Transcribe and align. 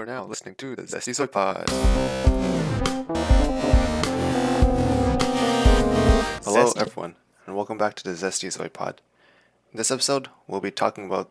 are 0.00 0.06
now 0.06 0.24
listening 0.24 0.54
to 0.54 0.74
the 0.74 0.82
Zesty 0.84 1.14
Soy 1.14 1.26
Pod. 1.26 1.68
Hello, 6.42 6.72
everyone, 6.78 7.16
and 7.44 7.54
welcome 7.54 7.76
back 7.76 7.96
to 7.96 8.04
the 8.04 8.12
Zesty 8.12 8.50
Soy 8.50 8.70
Pod. 8.70 9.02
In 9.70 9.76
this 9.76 9.90
episode, 9.90 10.28
we'll 10.46 10.62
be 10.62 10.70
talking 10.70 11.04
about 11.04 11.28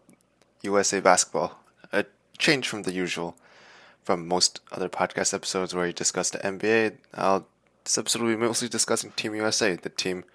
USA 0.62 1.00
basketball, 1.00 1.58
a 1.92 2.06
change 2.38 2.68
from 2.68 2.84
the 2.84 2.94
usual, 2.94 3.36
from 4.04 4.28
most 4.28 4.60
other 4.72 4.88
podcast 4.88 5.34
episodes 5.34 5.74
where 5.74 5.88
you 5.88 5.94
discuss 5.94 6.30
the 6.30 6.38
NBA. 6.38 6.98
I'll, 7.16 7.36
uh, 7.38 7.42
this 7.86 7.98
episode 7.98 8.22
will 8.22 8.30
be 8.30 8.36
mostly 8.36 8.70
discussing 8.70 9.14
Team 9.14 9.34
USA, 9.34 9.78
the 9.78 9.90
team, 9.90 10.26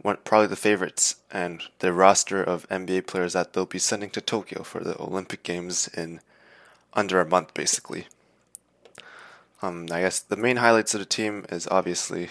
one, 0.00 0.16
probably 0.24 0.46
the 0.46 0.56
favorites, 0.56 1.16
and 1.30 1.60
the 1.80 1.92
roster 1.92 2.42
of 2.42 2.66
NBA 2.70 3.06
players 3.06 3.34
that 3.34 3.52
they'll 3.52 3.66
be 3.66 3.78
sending 3.78 4.08
to 4.10 4.22
Tokyo 4.22 4.62
for 4.62 4.82
the 4.82 4.98
Olympic 4.98 5.42
Games 5.42 5.86
in 5.88 6.22
under 6.94 7.20
a 7.20 7.28
month, 7.28 7.54
basically. 7.54 8.06
Um, 9.62 9.86
I 9.92 10.00
guess 10.00 10.18
the 10.18 10.36
main 10.36 10.56
highlights 10.56 10.94
of 10.94 11.00
the 11.00 11.06
team 11.06 11.46
is 11.48 11.68
obviously 11.70 12.30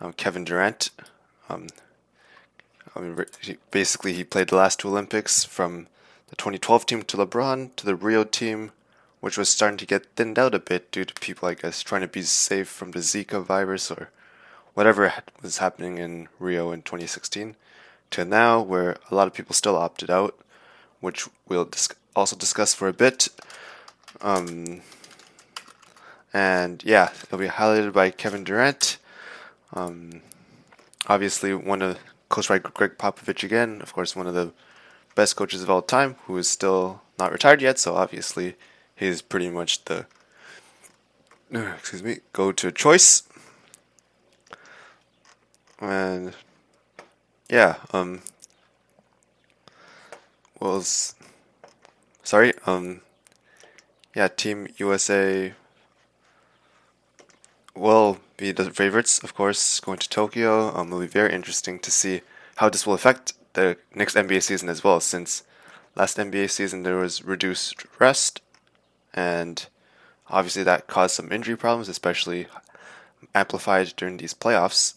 um, 0.00 0.12
Kevin 0.12 0.44
Durant. 0.44 0.90
Um, 1.48 1.66
I 2.94 3.00
mean, 3.00 3.24
he, 3.42 3.56
basically, 3.70 4.12
he 4.12 4.24
played 4.24 4.48
the 4.48 4.56
last 4.56 4.80
two 4.80 4.88
Olympics 4.88 5.44
from 5.44 5.88
the 6.28 6.36
2012 6.36 6.86
team 6.86 7.02
to 7.02 7.16
LeBron 7.16 7.74
to 7.76 7.86
the 7.86 7.94
Rio 7.96 8.24
team, 8.24 8.72
which 9.20 9.36
was 9.36 9.48
starting 9.48 9.76
to 9.78 9.86
get 9.86 10.06
thinned 10.16 10.38
out 10.38 10.54
a 10.54 10.58
bit 10.58 10.90
due 10.92 11.04
to 11.04 11.14
people, 11.14 11.48
I 11.48 11.54
guess, 11.54 11.82
trying 11.82 12.02
to 12.02 12.08
be 12.08 12.22
safe 12.22 12.68
from 12.68 12.92
the 12.92 13.00
Zika 13.00 13.42
virus 13.44 13.90
or 13.90 14.10
whatever 14.74 15.12
was 15.42 15.58
happening 15.58 15.98
in 15.98 16.28
Rio 16.38 16.70
in 16.70 16.82
2016, 16.82 17.56
to 18.10 18.24
now 18.24 18.60
where 18.60 18.96
a 19.10 19.14
lot 19.14 19.26
of 19.26 19.34
people 19.34 19.54
still 19.54 19.76
opted 19.76 20.10
out, 20.10 20.38
which 21.00 21.26
we'll 21.48 21.64
dis- 21.64 21.88
also 22.14 22.36
discuss 22.36 22.74
for 22.74 22.86
a 22.86 22.92
bit. 22.92 23.28
Um, 24.20 24.80
and 26.32 26.82
yeah, 26.84 27.10
it'll 27.24 27.38
be 27.38 27.48
highlighted 27.48 27.92
by 27.92 28.10
Kevin 28.10 28.44
Durant. 28.44 28.98
Um, 29.72 30.22
obviously, 31.06 31.54
one 31.54 31.82
of 31.82 31.98
coached 32.28 32.48
by 32.48 32.58
Gregg 32.58 32.98
Popovich 32.98 33.42
again. 33.42 33.80
Of 33.82 33.92
course, 33.92 34.16
one 34.16 34.26
of 34.26 34.34
the 34.34 34.52
best 35.14 35.36
coaches 35.36 35.62
of 35.62 35.70
all 35.70 35.82
time, 35.82 36.16
who 36.26 36.36
is 36.36 36.48
still 36.48 37.02
not 37.18 37.32
retired 37.32 37.62
yet. 37.62 37.78
So 37.78 37.94
obviously, 37.94 38.56
he's 38.94 39.22
pretty 39.22 39.50
much 39.50 39.84
the 39.84 40.06
excuse 41.52 42.02
me 42.02 42.18
go-to 42.32 42.72
choice. 42.72 43.22
And 45.80 46.34
yeah, 47.48 47.76
um, 47.92 48.22
was 50.58 51.14
sorry, 52.22 52.52
um, 52.66 53.00
yeah, 54.16 54.28
Team 54.28 54.68
USA 54.78 55.52
will 57.74 58.18
be 58.38 58.50
the 58.50 58.70
favorites, 58.70 59.22
of 59.22 59.34
course, 59.34 59.78
going 59.78 59.98
to 59.98 60.08
Tokyo. 60.08 60.74
Um, 60.74 60.86
it'll 60.86 61.00
be 61.00 61.06
very 61.06 61.34
interesting 61.34 61.78
to 61.80 61.90
see 61.90 62.22
how 62.56 62.70
this 62.70 62.86
will 62.86 62.94
affect 62.94 63.34
the 63.52 63.76
next 63.94 64.16
NBA 64.16 64.42
season 64.42 64.70
as 64.70 64.82
well, 64.82 65.00
since 65.00 65.42
last 65.94 66.16
NBA 66.16 66.48
season 66.48 66.82
there 66.82 66.96
was 66.96 67.24
reduced 67.24 67.84
rest, 67.98 68.40
and 69.12 69.66
obviously 70.30 70.62
that 70.62 70.86
caused 70.86 71.14
some 71.14 71.30
injury 71.30 71.56
problems, 71.56 71.86
especially 71.86 72.46
amplified 73.34 73.92
during 73.98 74.16
these 74.16 74.32
playoffs. 74.32 74.94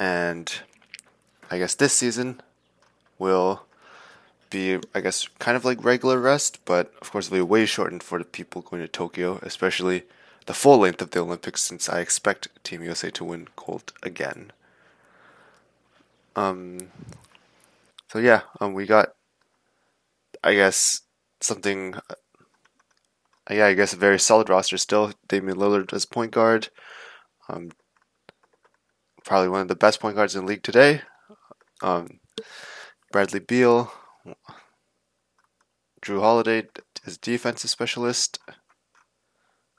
And 0.00 0.52
I 1.48 1.58
guess 1.58 1.76
this 1.76 1.92
season 1.92 2.40
will 3.20 3.62
be, 4.50 4.78
I 4.94 5.00
guess, 5.00 5.28
kind 5.38 5.56
of 5.56 5.64
like 5.64 5.84
regular 5.84 6.20
rest, 6.20 6.64
but 6.64 6.92
of 7.00 7.10
course 7.10 7.26
it'll 7.26 7.38
be 7.38 7.42
way 7.42 7.66
shortened 7.66 8.02
for 8.02 8.18
the 8.18 8.24
people 8.24 8.62
going 8.62 8.82
to 8.82 8.88
Tokyo, 8.88 9.38
especially 9.42 10.04
the 10.46 10.54
full 10.54 10.78
length 10.78 11.02
of 11.02 11.10
the 11.10 11.20
Olympics, 11.20 11.62
since 11.62 11.88
I 11.88 12.00
expect 12.00 12.48
Team 12.64 12.82
USA 12.82 13.10
to 13.10 13.24
win 13.24 13.48
gold 13.56 13.92
again. 14.02 14.52
Um. 16.34 16.88
So 18.08 18.18
yeah, 18.18 18.42
um, 18.60 18.74
we 18.74 18.86
got, 18.86 19.10
I 20.44 20.54
guess, 20.54 21.02
something. 21.40 21.94
Uh, 21.94 22.14
yeah, 23.50 23.66
I 23.66 23.74
guess 23.74 23.92
a 23.92 23.96
very 23.96 24.18
solid 24.18 24.48
roster 24.48 24.76
still. 24.76 25.12
Damian 25.28 25.58
Lillard 25.58 25.92
as 25.92 26.04
point 26.04 26.32
guard. 26.32 26.68
Um, 27.48 27.70
probably 29.24 29.48
one 29.48 29.60
of 29.60 29.68
the 29.68 29.76
best 29.76 30.00
point 30.00 30.16
guards 30.16 30.34
in 30.34 30.42
the 30.42 30.48
league 30.48 30.62
today. 30.62 31.02
Um, 31.82 32.20
Bradley 33.12 33.40
Beal, 33.40 33.92
Jrue 36.02 36.20
Holiday 36.20 36.68
is 37.04 37.18
defensive 37.18 37.70
specialist. 37.70 38.38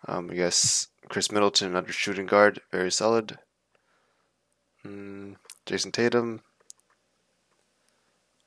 Um, 0.08 0.30
I 0.31 0.35
guess 0.35 0.88
Khris 1.09 1.31
Middleton, 1.31 1.75
under 1.75 1.91
shooting 1.91 2.25
guard, 2.25 2.62
very 2.72 2.91
solid. 2.91 3.40
Mm, 4.86 5.36
Jayson 5.66 5.91
Tatum, 5.91 6.41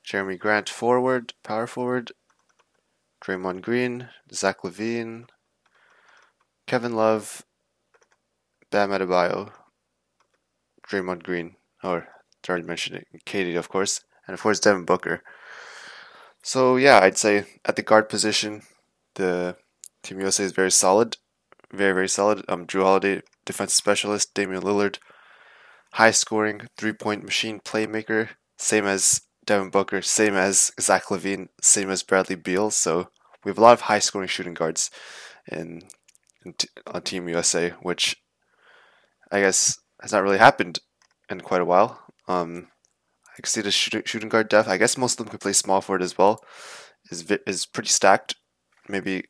Jerami 0.06 0.38
Grant, 0.38 0.68
forward, 0.68 1.34
power 1.42 1.66
forward. 1.66 2.12
Draymond 3.20 3.60
Green, 3.60 4.08
Zach 4.32 4.62
LaVine, 4.62 5.26
Kevin 6.66 6.94
Love, 6.94 7.44
Bam 8.70 8.90
Adebayo, 8.90 9.52
Draymond 10.88 11.22
Green, 11.22 11.56
or 11.84 12.08
I 12.08 12.50
already 12.50 12.66
mentioned 12.66 12.96
it, 12.96 13.24
KD, 13.26 13.58
of 13.58 13.68
course, 13.68 14.04
and 14.26 14.32
of 14.32 14.40
course 14.40 14.58
Devin 14.58 14.86
Booker. 14.86 15.22
So 16.42 16.76
yeah, 16.76 17.00
I'd 17.00 17.18
say 17.18 17.44
at 17.64 17.76
the 17.76 17.82
guard 17.82 18.08
position, 18.08 18.62
the 19.14 19.56
Team 20.02 20.20
USA 20.20 20.44
is 20.44 20.52
very 20.52 20.70
solid, 20.70 21.16
very 21.72 21.92
very 21.92 22.08
solid. 22.08 22.44
Um, 22.48 22.66
Jrue 22.66 22.82
Holiday, 22.82 23.22
defensive 23.44 23.76
specialist, 23.76 24.34
Damian 24.34 24.62
Lillard, 24.62 24.98
high 25.92 26.10
scoring 26.10 26.62
three 26.76 26.92
point 26.92 27.24
machine 27.24 27.60
playmaker, 27.60 28.30
same 28.56 28.86
as 28.86 29.22
Devin 29.44 29.70
Booker, 29.70 30.02
same 30.02 30.34
as 30.34 30.70
Zach 30.80 31.04
LaVine, 31.06 31.48
same 31.60 31.90
as 31.90 32.02
Bradley 32.02 32.36
Beal. 32.36 32.70
So 32.70 33.08
we 33.44 33.50
have 33.50 33.58
a 33.58 33.62
lot 33.62 33.72
of 33.72 33.82
high 33.82 33.98
scoring 33.98 34.28
shooting 34.28 34.54
guards 34.54 34.90
in, 35.50 35.82
in 36.44 36.52
t- 36.54 36.68
on 36.86 37.02
Team 37.02 37.28
USA, 37.28 37.70
which 37.82 38.16
I 39.30 39.40
guess 39.40 39.78
has 40.00 40.12
not 40.12 40.22
really 40.22 40.38
happened 40.38 40.80
in 41.28 41.40
quite 41.40 41.60
a 41.60 41.64
while. 41.64 42.00
Um, 42.28 42.68
See 43.44 43.60
the 43.60 43.70
shooting, 43.70 44.28
guard 44.28 44.48
depth. 44.48 44.68
I 44.68 44.76
guess 44.76 44.98
most 44.98 45.18
of 45.18 45.26
them 45.26 45.30
can 45.30 45.38
play 45.38 45.52
small 45.52 45.80
forward 45.80 46.02
as 46.02 46.18
well. 46.18 46.44
Is 47.10 47.30
is 47.46 47.66
pretty 47.66 47.88
stacked. 47.88 48.34
Maybe 48.88 49.24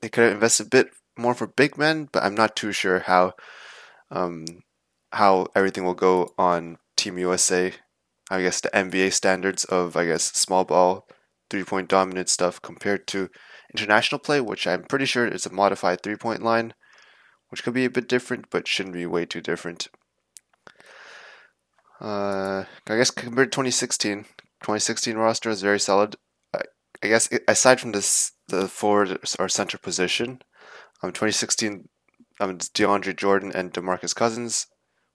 they 0.00 0.08
could 0.08 0.24
have 0.24 0.34
invested 0.34 0.66
a 0.66 0.70
bit 0.70 0.88
more 1.16 1.34
for 1.34 1.46
big 1.46 1.78
men, 1.78 2.08
but 2.12 2.22
I'm 2.22 2.34
not 2.34 2.56
too 2.56 2.72
sure 2.72 3.00
how 3.00 3.34
um, 4.10 4.44
how 5.12 5.46
everything 5.54 5.84
will 5.84 5.94
go 5.94 6.34
on 6.38 6.78
Team 6.96 7.18
USA. 7.18 7.72
I 8.30 8.42
guess 8.42 8.60
the 8.60 8.70
NBA 8.70 9.12
standards 9.12 9.64
of 9.64 9.96
I 9.96 10.06
guess 10.06 10.24
small 10.24 10.64
ball, 10.64 11.06
three 11.50 11.64
point 11.64 11.88
dominant 11.88 12.28
stuff 12.28 12.60
compared 12.60 13.06
to 13.08 13.30
international 13.72 14.18
play, 14.18 14.40
which 14.40 14.66
I'm 14.66 14.84
pretty 14.84 15.06
sure 15.06 15.26
is 15.26 15.46
a 15.46 15.52
modified 15.52 16.02
three 16.02 16.16
point 16.16 16.42
line, 16.42 16.74
which 17.50 17.62
could 17.62 17.74
be 17.74 17.84
a 17.84 17.90
bit 17.90 18.08
different, 18.08 18.46
but 18.50 18.68
shouldn't 18.68 18.94
be 18.94 19.06
way 19.06 19.26
too 19.26 19.40
different. 19.40 19.88
Uh, 22.00 22.64
I 22.88 22.96
guess 22.96 23.10
compared 23.10 23.52
to 23.52 23.56
2016, 23.56 24.24
2016 24.24 25.16
roster 25.16 25.50
is 25.50 25.62
very 25.62 25.80
solid. 25.80 26.16
I, 26.54 26.60
I 27.02 27.08
guess 27.08 27.28
aside 27.48 27.80
from 27.80 27.92
this, 27.92 28.32
the 28.48 28.68
forward 28.68 29.18
or 29.38 29.48
center 29.48 29.78
position, 29.78 30.42
um, 31.02 31.10
2016, 31.10 31.88
um, 32.40 32.58
DeAndre 32.58 33.16
Jordan 33.16 33.52
and 33.54 33.72
DeMarcus 33.72 34.14
Cousins, 34.14 34.66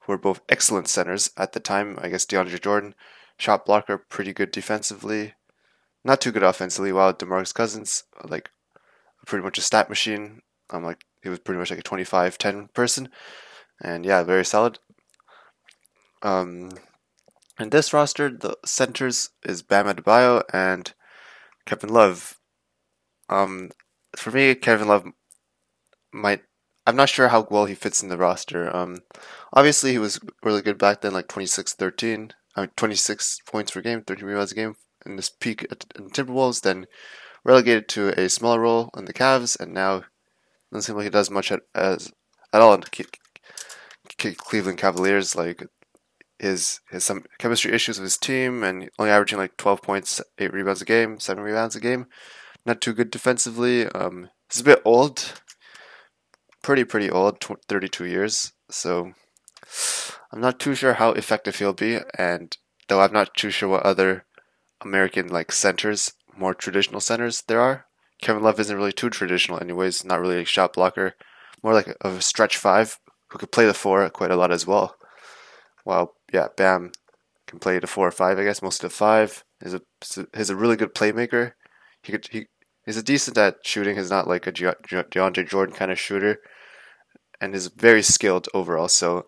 who 0.01 0.13
were 0.13 0.17
both 0.17 0.41
excellent 0.49 0.87
centers 0.87 1.29
at 1.37 1.53
the 1.53 1.59
time. 1.59 1.97
I 2.01 2.09
guess 2.09 2.25
DeAndre 2.25 2.61
Jordan, 2.61 2.95
shot 3.37 3.65
blocker, 3.65 3.97
pretty 3.97 4.33
good 4.33 4.51
defensively, 4.51 5.35
not 6.03 6.19
too 6.19 6.31
good 6.31 6.43
offensively. 6.43 6.91
While 6.91 7.13
DeMarcus 7.13 7.53
Cousins, 7.53 8.03
like, 8.23 8.49
pretty 9.25 9.43
much 9.43 9.57
a 9.57 9.61
stat 9.61 9.89
machine. 9.89 10.41
Um, 10.69 10.83
like 10.83 11.05
he 11.21 11.29
was 11.29 11.39
pretty 11.39 11.59
much 11.59 11.69
like 11.69 11.79
a 11.79 11.83
25-10 11.83 12.73
person, 12.73 13.09
and 13.81 14.05
yeah, 14.05 14.23
very 14.23 14.45
solid. 14.45 14.79
Um, 16.23 16.71
in 17.59 17.69
this 17.69 17.93
roster, 17.93 18.29
the 18.29 18.57
centers 18.65 19.29
is 19.43 19.61
Bam 19.61 19.85
Adebayo 19.85 20.43
and 20.53 20.93
Kevin 21.65 21.89
Love. 21.89 22.39
Um, 23.29 23.71
for 24.15 24.31
me, 24.31 24.55
Kevin 24.55 24.87
Love 24.87 25.05
might. 26.11 26.41
I'm 26.87 26.95
not 26.95 27.09
sure 27.09 27.27
how 27.27 27.47
well 27.49 27.65
he 27.65 27.75
fits 27.75 28.01
in 28.01 28.09
the 28.09 28.17
roster. 28.17 28.75
Um, 28.75 28.99
obviously 29.53 29.91
he 29.91 29.99
was 29.99 30.19
really 30.43 30.63
good 30.63 30.79
back 30.79 31.01
then, 31.01 31.13
like 31.13 31.27
26, 31.27 31.75
13, 31.75 32.31
I 32.55 32.61
mean, 32.61 32.71
26 32.75 33.39
points 33.45 33.71
per 33.71 33.81
game, 33.81 34.01
13 34.01 34.25
rebounds 34.25 34.51
a 34.51 34.55
game 34.55 34.75
in 35.05 35.15
this 35.15 35.29
peak 35.29 35.67
at 35.71 35.85
in 35.95 36.09
Timberwolves. 36.09 36.61
Then 36.61 36.87
relegated 37.43 37.87
to 37.89 38.09
a 38.19 38.29
smaller 38.29 38.61
role 38.61 38.89
in 38.97 39.05
the 39.05 39.13
Cavs, 39.13 39.59
and 39.59 39.73
now 39.73 40.03
doesn't 40.71 40.83
seem 40.83 40.95
like 40.95 41.05
he 41.05 41.09
does 41.09 41.29
much 41.29 41.51
at, 41.51 41.61
as 41.75 42.11
at 42.51 42.61
all 42.61 42.73
in 42.73 42.83
Cleveland 44.35 44.77
Cavaliers. 44.77 45.35
Like 45.35 45.63
his 46.41 46.81
his 46.89 47.03
some 47.03 47.23
chemistry 47.39 47.71
issues 47.71 47.97
with 47.97 48.05
his 48.05 48.17
team, 48.17 48.63
and 48.63 48.89
only 48.99 49.11
averaging 49.11 49.39
like 49.39 49.55
12 49.57 49.81
points, 49.81 50.21
eight 50.37 50.53
rebounds 50.53 50.81
a 50.81 50.85
game, 50.85 51.19
seven 51.19 51.43
rebounds 51.43 51.75
a 51.75 51.79
game. 51.79 52.07
Not 52.65 52.81
too 52.81 52.93
good 52.93 53.11
defensively. 53.11 53.87
Um, 53.87 54.29
He's 54.51 54.61
a 54.61 54.65
bit 54.65 54.81
old, 54.83 55.41
pretty 56.61 56.83
pretty 56.83 57.09
old, 57.09 57.39
32 57.39 58.05
years. 58.05 58.51
So 58.69 59.13
I'm 60.33 60.41
not 60.41 60.59
too 60.59 60.75
sure 60.75 60.95
how 60.95 61.11
effective 61.11 61.55
he'll 61.55 61.71
be, 61.71 61.99
and 62.17 62.57
though 62.89 62.99
I'm 62.99 63.13
not 63.13 63.33
too 63.33 63.49
sure 63.49 63.69
what 63.69 63.83
other 63.83 64.25
American 64.81 65.29
like 65.29 65.53
centers, 65.53 66.11
more 66.37 66.53
traditional 66.53 66.99
centers 66.99 67.43
there 67.47 67.61
are. 67.61 67.85
Kevin 68.21 68.43
Love 68.43 68.59
isn't 68.59 68.75
really 68.75 68.91
too 68.91 69.09
traditional, 69.09 69.57
anyways. 69.61 70.03
Not 70.03 70.19
really 70.19 70.41
a 70.41 70.45
shot 70.45 70.73
blocker, 70.73 71.15
more 71.63 71.73
like 71.73 71.87
a, 71.87 71.95
a 72.09 72.21
stretch 72.21 72.57
five 72.57 72.99
who 73.29 73.37
could 73.37 73.53
play 73.53 73.65
the 73.65 73.73
four 73.73 74.09
quite 74.09 74.31
a 74.31 74.35
lot 74.35 74.51
as 74.51 74.67
well. 74.67 74.97
While 75.85 76.15
yeah, 76.31 76.47
Bam 76.55 76.91
can 77.47 77.59
play 77.59 77.79
the 77.79 77.87
four 77.87 78.07
or 78.07 78.11
five, 78.11 78.39
I 78.39 78.43
guess 78.43 78.61
most 78.61 78.83
of 78.83 78.93
five. 78.93 79.43
He's 79.61 79.73
a 79.73 79.81
he's 80.35 80.49
a 80.49 80.55
really 80.55 80.75
good 80.75 80.95
playmaker. 80.95 81.53
He 82.03 82.11
could 82.11 82.27
he 82.31 82.47
he's 82.85 82.97
a 82.97 83.03
decent 83.03 83.37
at 83.37 83.55
shooting. 83.63 83.95
He's 83.95 84.09
not 84.09 84.27
like 84.27 84.47
a 84.47 84.51
DeAndre 84.51 85.47
Jordan 85.47 85.75
kind 85.75 85.91
of 85.91 85.99
shooter, 85.99 86.37
and 87.39 87.53
is 87.53 87.67
very 87.67 88.01
skilled 88.01 88.47
overall. 88.53 88.87
So 88.87 89.27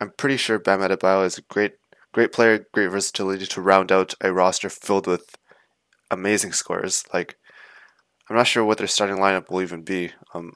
I'm 0.00 0.12
pretty 0.16 0.36
sure 0.36 0.58
Bam 0.58 0.80
Adebayo 0.80 1.24
is 1.24 1.38
a 1.38 1.42
great 1.42 1.72
great 2.12 2.32
player, 2.32 2.66
great 2.72 2.88
versatility 2.88 3.46
to 3.46 3.60
round 3.60 3.90
out 3.90 4.14
a 4.20 4.32
roster 4.32 4.68
filled 4.68 5.06
with 5.06 5.36
amazing 6.10 6.52
scorers. 6.52 7.04
Like 7.12 7.36
I'm 8.28 8.36
not 8.36 8.46
sure 8.46 8.64
what 8.64 8.78
their 8.78 8.86
starting 8.86 9.16
lineup 9.16 9.50
will 9.50 9.62
even 9.62 9.82
be. 9.82 10.12
Um, 10.34 10.52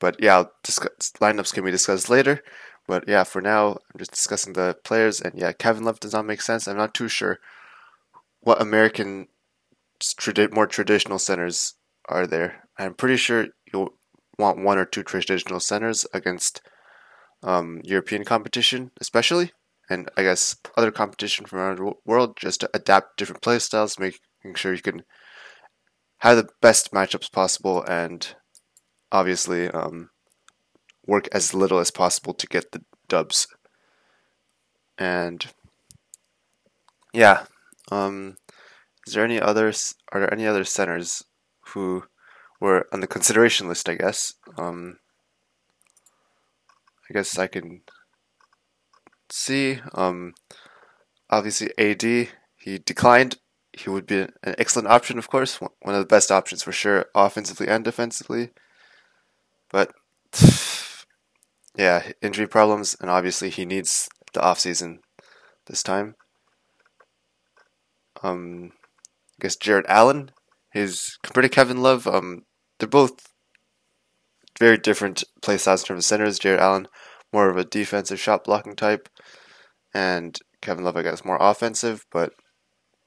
but 0.00 0.16
yeah, 0.20 0.44
discuss, 0.62 1.12
lineups 1.20 1.52
can 1.52 1.64
be 1.64 1.70
discussed 1.70 2.10
later. 2.10 2.42
But 2.86 3.08
yeah, 3.08 3.24
for 3.24 3.40
now, 3.40 3.70
I'm 3.70 3.98
just 3.98 4.12
discussing 4.12 4.52
the 4.52 4.76
players. 4.84 5.20
And 5.20 5.38
yeah, 5.38 5.52
Kevin 5.52 5.84
Love 5.84 6.00
does 6.00 6.12
not 6.12 6.26
make 6.26 6.42
sense. 6.42 6.66
I'm 6.66 6.76
not 6.76 6.94
too 6.94 7.08
sure 7.08 7.38
what 8.40 8.60
American 8.60 9.28
more 10.52 10.66
traditional 10.66 11.18
centers 11.18 11.74
are 12.08 12.26
there. 12.26 12.68
I'm 12.78 12.94
pretty 12.94 13.16
sure 13.16 13.48
you'll 13.72 13.94
want 14.38 14.62
one 14.62 14.78
or 14.78 14.84
two 14.84 15.02
traditional 15.02 15.60
centers 15.60 16.06
against 16.12 16.60
um, 17.42 17.80
European 17.84 18.24
competition, 18.24 18.90
especially, 19.00 19.52
and 19.88 20.10
I 20.16 20.22
guess 20.22 20.56
other 20.76 20.90
competition 20.90 21.46
from 21.46 21.58
around 21.58 21.78
the 21.78 21.92
world, 22.04 22.36
just 22.36 22.60
to 22.60 22.70
adapt 22.74 23.16
different 23.16 23.42
play 23.42 23.58
styles, 23.58 23.98
making 23.98 24.54
sure 24.56 24.74
you 24.74 24.82
can 24.82 25.04
have 26.18 26.36
the 26.36 26.48
best 26.60 26.92
matchups 26.92 27.30
possible, 27.30 27.82
and 27.82 28.34
obviously 29.12 29.68
um, 29.68 30.10
work 31.06 31.28
as 31.32 31.54
little 31.54 31.78
as 31.78 31.90
possible 31.90 32.34
to 32.34 32.46
get 32.46 32.72
the 32.72 32.82
dubs. 33.08 33.46
And 34.98 35.46
yeah, 37.12 37.46
um, 37.90 38.36
is 39.06 39.14
there 39.14 39.24
any 39.24 39.40
others? 39.40 39.94
Are 40.12 40.20
there 40.20 40.32
any 40.32 40.46
other 40.46 40.64
centers 40.64 41.24
who 41.68 42.04
were 42.60 42.86
on 42.92 43.00
the 43.00 43.06
consideration 43.06 43.68
list? 43.68 43.88
I 43.88 43.94
guess. 43.94 44.34
Um, 44.56 44.98
I 47.08 47.14
guess 47.14 47.38
I 47.38 47.46
can 47.46 47.82
see. 49.30 49.80
Um, 49.92 50.34
obviously, 51.30 51.70
AD 51.78 52.28
he 52.64 52.78
declined. 52.78 53.36
He 53.74 53.90
would 53.90 54.06
be 54.06 54.20
an 54.20 54.54
excellent 54.56 54.88
option, 54.88 55.18
of 55.18 55.28
course, 55.28 55.56
one 55.56 55.94
of 55.94 56.00
the 56.00 56.06
best 56.06 56.30
options 56.30 56.62
for 56.62 56.72
sure, 56.72 57.06
offensively 57.14 57.68
and 57.68 57.84
defensively. 57.84 58.50
But 59.70 59.92
yeah, 61.76 62.12
injury 62.22 62.46
problems, 62.46 62.96
and 63.00 63.10
obviously 63.10 63.50
he 63.50 63.64
needs 63.64 64.08
the 64.32 64.42
off 64.42 64.60
season 64.60 65.00
this 65.66 65.82
time. 65.82 66.14
Um, 68.22 68.72
I 69.38 69.42
guess 69.42 69.56
Jarrett 69.56 69.86
Allen, 69.88 70.30
his 70.72 71.18
compared 71.22 71.44
to 71.44 71.48
Kevin 71.48 71.82
Love, 71.82 72.06
um, 72.06 72.42
they're 72.78 72.88
both 72.88 73.12
very 74.58 74.78
different 74.78 75.24
play 75.42 75.58
styles 75.58 75.82
in 75.82 75.88
terms 75.88 76.04
of 76.04 76.04
centers. 76.04 76.38
Jarrett 76.38 76.60
Allen, 76.60 76.88
more 77.32 77.48
of 77.50 77.56
a 77.56 77.64
defensive 77.64 78.20
shot 78.20 78.44
blocking 78.44 78.76
type, 78.76 79.08
and 79.92 80.38
Kevin 80.60 80.84
Love, 80.84 80.96
I 80.96 81.02
guess, 81.02 81.24
more 81.24 81.38
offensive, 81.40 82.04
but 82.12 82.32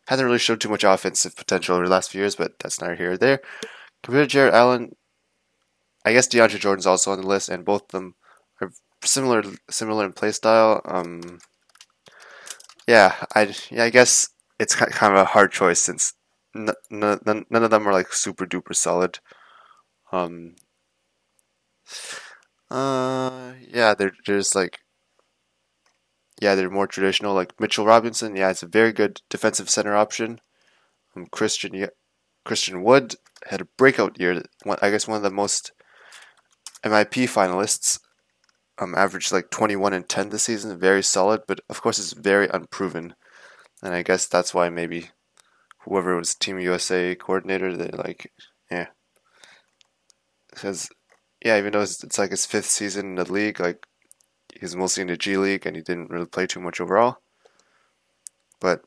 hasn't 0.08 0.26
really 0.26 0.40
showed 0.40 0.62
too 0.62 0.70
much 0.70 0.84
offensive 0.84 1.36
potential 1.36 1.76
over 1.76 1.86
the 1.86 1.92
last 1.92 2.12
few 2.12 2.22
years. 2.22 2.36
But 2.36 2.54
that's 2.60 2.82
neither 2.82 2.96
here 2.96 3.14
or 3.14 3.18
there. 3.18 3.40
Compared 4.04 4.30
to 4.30 4.34
Jarrett 4.34 4.54
Allen, 4.54 4.92
I 6.06 6.14
guess 6.14 6.28
DeAndre 6.28 6.60
Jordan's 6.60 6.88
also 6.88 7.12
on 7.12 7.22
the 7.22 7.28
list, 7.28 7.50
and 7.50 7.66
both 7.66 7.84
of 7.84 7.88
them 7.90 8.16
are 8.62 8.72
similar 9.04 9.44
similar 9.70 10.06
in 10.06 10.14
play 10.14 10.32
style. 10.32 10.82
Um, 10.86 11.40
yeah, 12.88 13.16
I 13.36 13.54
yeah 13.70 13.84
I 13.84 13.90
guess 13.90 14.30
it's 14.60 14.76
kind 14.76 15.14
of 15.14 15.20
a 15.20 15.26
hard 15.26 15.52
choice 15.52 15.82
since 15.82 16.14
n- 16.56 16.70
n- 16.92 17.46
none 17.50 17.64
of 17.64 17.70
them 17.72 17.88
are 17.88 17.94
like 17.94 18.14
super 18.14 18.46
duper 18.46 18.76
solid. 18.76 19.20
Um, 20.12 20.56
uh, 22.72 23.54
yeah, 23.70 23.94
they're 23.94 24.14
just 24.26 24.56
like 24.56 24.80
yeah, 26.42 26.56
they're 26.56 26.70
more 26.70 26.88
traditional. 26.88 27.34
Like 27.34 27.60
Mitchell 27.60 27.86
Robinson, 27.86 28.36
yeah, 28.36 28.50
it's 28.50 28.64
a 28.64 28.68
very 28.68 28.94
good 28.94 29.22
defensive 29.30 29.70
center 29.70 29.96
option. 29.96 30.40
Um, 31.16 31.28
Christian 31.32 31.88
Christian 32.46 32.84
Wood 32.84 33.16
had 33.50 33.62
a 33.62 33.68
breakout 33.78 34.20
year. 34.20 34.42
I 34.82 34.90
guess 34.90 35.08
one 35.08 35.18
of 35.18 35.24
the 35.24 35.32
most 35.32 35.72
MIP 36.84 37.26
finalists. 37.28 38.00
Um, 38.80 38.94
averaged 38.96 39.32
like 39.32 39.50
21 39.50 39.94
and 39.94 40.08
10 40.08 40.30
this 40.30 40.44
season, 40.44 40.78
very 40.80 41.02
solid, 41.02 41.42
but 41.48 41.62
of 41.70 41.82
course 41.82 41.98
it's 41.98 42.14
very 42.14 42.48
unproven. 42.48 43.16
And 43.82 43.94
I 43.94 44.04
guess 44.04 44.28
that's 44.28 44.54
why 44.54 44.70
maybe 44.70 45.10
whoever 45.80 46.16
was 46.16 46.36
Team 46.36 46.60
USA 46.60 47.16
coordinator, 47.16 47.76
they 47.76 47.90
like, 47.90 48.32
yeah. 48.70 48.88
Because, 50.50 50.90
yeah, 51.44 51.58
even 51.58 51.72
though 51.72 51.82
it's, 51.82 52.04
it's 52.04 52.20
like 52.20 52.32
his 52.32 52.46
fifth 52.46 52.66
season 52.66 53.08
in 53.08 53.16
the 53.16 53.32
league, 53.32 53.60
like, 53.60 53.86
he's 54.60 54.76
mostly 54.76 55.02
in 55.02 55.08
the 55.08 55.18
G 55.18 55.38
League 55.38 55.66
and 55.66 55.76
he 55.76 55.82
didn't 55.82 56.10
really 56.10 56.26
play 56.26 56.48
too 56.48 56.60
much 56.60 56.82
overall. 56.82 57.18
But, 58.60 58.84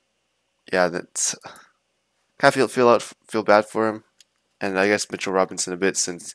yeah, 0.72 0.88
that's 0.88 1.36
kind 2.38 2.48
of 2.48 2.54
feel, 2.54 2.68
feel, 2.68 2.88
out, 2.88 3.02
feel 3.28 3.42
bad 3.42 3.66
for 3.66 3.88
him. 3.88 4.04
And 4.60 4.78
I 4.78 4.88
guess 4.88 5.10
Mitchell 5.10 5.32
Robinson 5.32 5.72
a 5.72 5.76
bit 5.76 5.96
since 5.96 6.34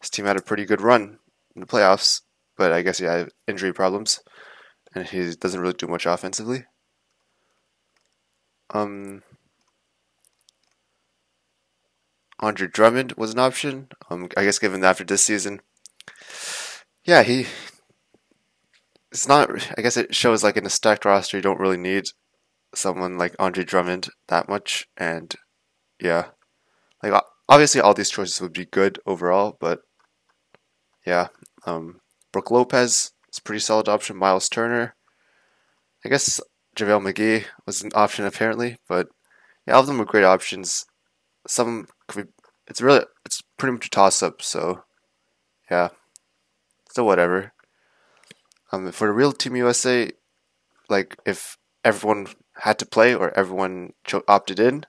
his 0.00 0.10
team 0.10 0.24
had 0.24 0.36
a 0.36 0.42
pretty 0.42 0.64
good 0.64 0.80
run 0.80 1.18
in 1.54 1.60
the 1.60 1.66
playoffs, 1.66 2.22
but 2.60 2.72
I 2.72 2.82
guess 2.82 2.98
he 2.98 3.06
had 3.06 3.30
injury 3.48 3.72
problems, 3.72 4.20
and 4.94 5.08
he 5.08 5.34
doesn't 5.34 5.62
really 5.62 5.72
do 5.72 5.86
much 5.86 6.04
offensively. 6.04 6.66
Um, 8.68 9.22
Andre 12.38 12.68
Drummond 12.68 13.14
was 13.16 13.32
an 13.32 13.38
option. 13.38 13.88
Um, 14.10 14.28
I 14.36 14.44
guess 14.44 14.58
given 14.58 14.84
after 14.84 15.04
this 15.04 15.24
season, 15.24 15.62
yeah, 17.02 17.22
he. 17.22 17.46
It's 19.10 19.26
not. 19.26 19.48
I 19.78 19.80
guess 19.80 19.96
it 19.96 20.14
shows 20.14 20.44
like 20.44 20.58
in 20.58 20.66
a 20.66 20.70
stacked 20.70 21.06
roster, 21.06 21.38
you 21.38 21.42
don't 21.42 21.60
really 21.60 21.78
need 21.78 22.08
someone 22.74 23.16
like 23.16 23.34
Andre 23.38 23.64
Drummond 23.64 24.10
that 24.28 24.50
much, 24.50 24.86
and 24.98 25.34
yeah, 25.98 26.26
like 27.02 27.22
obviously 27.48 27.80
all 27.80 27.94
these 27.94 28.10
choices 28.10 28.38
would 28.42 28.52
be 28.52 28.66
good 28.66 28.98
overall, 29.06 29.56
but 29.58 29.80
yeah. 31.06 31.28
Um, 31.64 31.99
Brook 32.32 32.50
Lopez 32.50 33.12
is 33.32 33.38
a 33.38 33.42
pretty 33.42 33.60
solid 33.60 33.88
option. 33.88 34.16
Myles 34.16 34.48
Turner. 34.48 34.94
I 36.04 36.08
guess 36.08 36.40
JaVale 36.76 37.12
McGee 37.12 37.44
was 37.66 37.82
an 37.82 37.90
option 37.94 38.24
apparently, 38.24 38.78
but 38.88 39.08
yeah, 39.66 39.74
all 39.74 39.80
of 39.80 39.86
them 39.86 39.98
were 39.98 40.04
great 40.04 40.24
options. 40.24 40.86
Some 41.46 41.88
could 42.06 42.26
be, 42.26 42.32
it's 42.66 42.80
really 42.80 43.04
it's 43.26 43.42
pretty 43.58 43.72
much 43.72 43.86
a 43.86 43.90
toss 43.90 44.22
up. 44.22 44.42
So 44.42 44.84
yeah, 45.70 45.88
so 46.90 47.04
whatever. 47.04 47.52
Um, 48.72 48.90
for 48.92 49.08
the 49.08 49.12
real 49.12 49.32
Team 49.32 49.56
USA, 49.56 50.10
like 50.88 51.16
if 51.26 51.58
everyone 51.84 52.28
had 52.54 52.78
to 52.78 52.86
play 52.86 53.14
or 53.14 53.36
everyone 53.36 53.94
cho- 54.04 54.22
opted 54.28 54.60
in, 54.60 54.86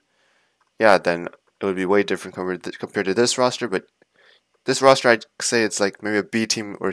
yeah, 0.78 0.98
then 0.98 1.28
it 1.60 1.66
would 1.66 1.76
be 1.76 1.84
way 1.84 2.02
different 2.02 2.34
compared 2.34 2.78
compared 2.78 3.06
to 3.06 3.14
this 3.14 3.36
roster. 3.36 3.68
But 3.68 3.86
this 4.64 4.80
roster, 4.80 5.08
I'd 5.08 5.26
say 5.40 5.62
it's 5.62 5.80
like 5.80 6.02
maybe 6.02 6.18
a 6.18 6.22
B 6.22 6.46
team 6.46 6.76
or 6.80 6.92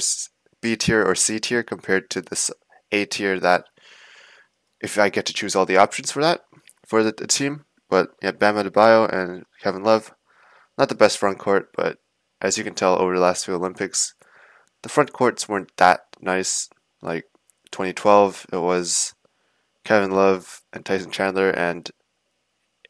B 0.61 0.75
tier 0.75 1.03
or 1.03 1.15
C 1.15 1.39
tier 1.39 1.63
compared 1.63 2.09
to 2.11 2.21
this 2.21 2.51
A 2.91 3.05
tier 3.05 3.39
that 3.39 3.65
if 4.81 4.97
I 4.97 5.09
get 5.09 5.25
to 5.27 5.33
choose 5.33 5.55
all 5.55 5.65
the 5.65 5.77
options 5.77 6.11
for 6.11 6.21
that 6.21 6.41
for 6.87 7.03
the, 7.03 7.11
the 7.11 7.27
team. 7.27 7.65
But 7.89 8.09
yeah, 8.21 8.31
Bam 8.31 8.55
Adebayo 8.55 9.11
and 9.11 9.45
Kevin 9.61 9.83
Love, 9.83 10.13
not 10.77 10.89
the 10.89 10.95
best 10.95 11.17
front 11.17 11.39
court, 11.39 11.69
but 11.75 11.97
as 12.41 12.57
you 12.57 12.63
can 12.63 12.75
tell 12.75 12.99
over 12.99 13.15
the 13.15 13.21
last 13.21 13.45
few 13.45 13.55
Olympics, 13.55 14.13
the 14.83 14.89
front 14.89 15.11
courts 15.11 15.49
weren't 15.49 15.75
that 15.77 16.01
nice. 16.21 16.69
Like 17.01 17.25
2012, 17.71 18.47
it 18.53 18.57
was 18.57 19.13
Kevin 19.83 20.11
Love 20.11 20.61
and 20.71 20.85
Tyson 20.85 21.11
Chandler 21.11 21.49
and 21.49 21.89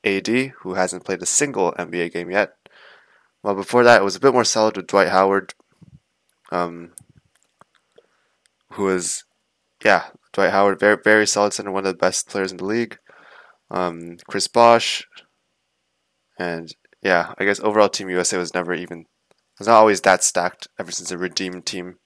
AD, 0.04 0.28
who 0.28 0.74
hasn't 0.74 1.06
played 1.06 1.22
a 1.22 1.28
single 1.28 1.74
NBA 1.74 2.14
game 2.14 2.32
yet. 2.32 2.56
Well, 3.44 3.56
before 3.56 3.84
that, 3.84 4.02
it 4.02 4.04
was 4.04 4.16
a 4.16 4.20
bit 4.20 4.34
more 4.34 4.44
solid 4.44 4.76
with 4.76 4.88
Dwight 4.88 5.10
Howard, 5.10 5.54
um, 6.52 6.92
who 8.80 8.86
was, 8.86 9.26
yeah, 9.84 10.06
Dwight 10.34 10.52
Howard, 10.52 10.80
very 10.80 10.98
very 11.04 11.28
solid 11.28 11.54
center, 11.54 11.70
one 11.72 11.86
of 11.86 11.94
the 11.94 11.98
best 11.98 12.30
players 12.30 12.52
in 12.52 12.58
the 12.58 12.66
league. 12.66 12.98
Um, 13.70 14.18
Chris 14.28 14.48
Bosh, 14.48 15.06
and 16.40 16.74
yeah, 17.04 17.34
I 17.38 17.44
guess 17.46 17.60
overall 17.60 17.90
Team 17.90 18.10
USA 18.10 18.38
was 18.38 18.54
never 18.54 18.74
even 18.74 19.06
It's 19.60 19.68
not 19.68 19.76
always 19.78 20.02
that 20.02 20.24
stacked 20.24 20.70
ever 20.80 20.92
since 20.92 21.10
the 21.10 21.18
redeemed 21.18 21.66
team. 21.66 21.98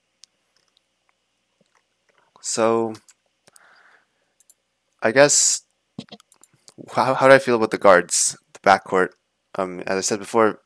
So, 2.42 2.94
I 5.02 5.12
guess 5.12 5.62
how 6.96 7.14
how 7.14 7.28
do 7.28 7.36
I 7.36 7.40
feel 7.40 7.56
about 7.56 7.72
the 7.72 7.78
guards, 7.78 8.36
the 8.54 8.60
backcourt? 8.60 9.10
Um, 9.56 9.82
as 9.82 9.98
I 9.98 10.02
said 10.02 10.20
before, 10.20 10.62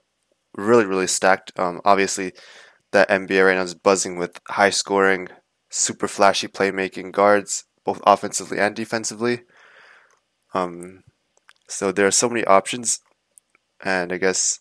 really 0.55 0.85
really 0.85 1.07
stacked. 1.07 1.51
Um, 1.59 1.81
obviously, 1.83 2.31
the 2.91 3.05
NBA 3.09 3.45
right 3.45 3.55
now 3.55 3.63
is 3.63 3.75
buzzing 3.75 4.17
with 4.17 4.39
high 4.47 4.69
scoring, 4.71 5.27
super 5.77 6.07
flashy 6.07 6.47
playmaking 6.47 7.11
guards, 7.11 7.65
both 7.85 8.01
offensively 8.05 8.59
and 8.59 8.75
defensively. 8.75 9.41
Um, 10.53 11.03
so 11.67 11.91
there 11.91 12.07
are 12.07 12.11
so 12.11 12.29
many 12.29 12.45
options, 12.45 12.99
and 13.83 14.11
I 14.11 14.17
guess 14.17 14.59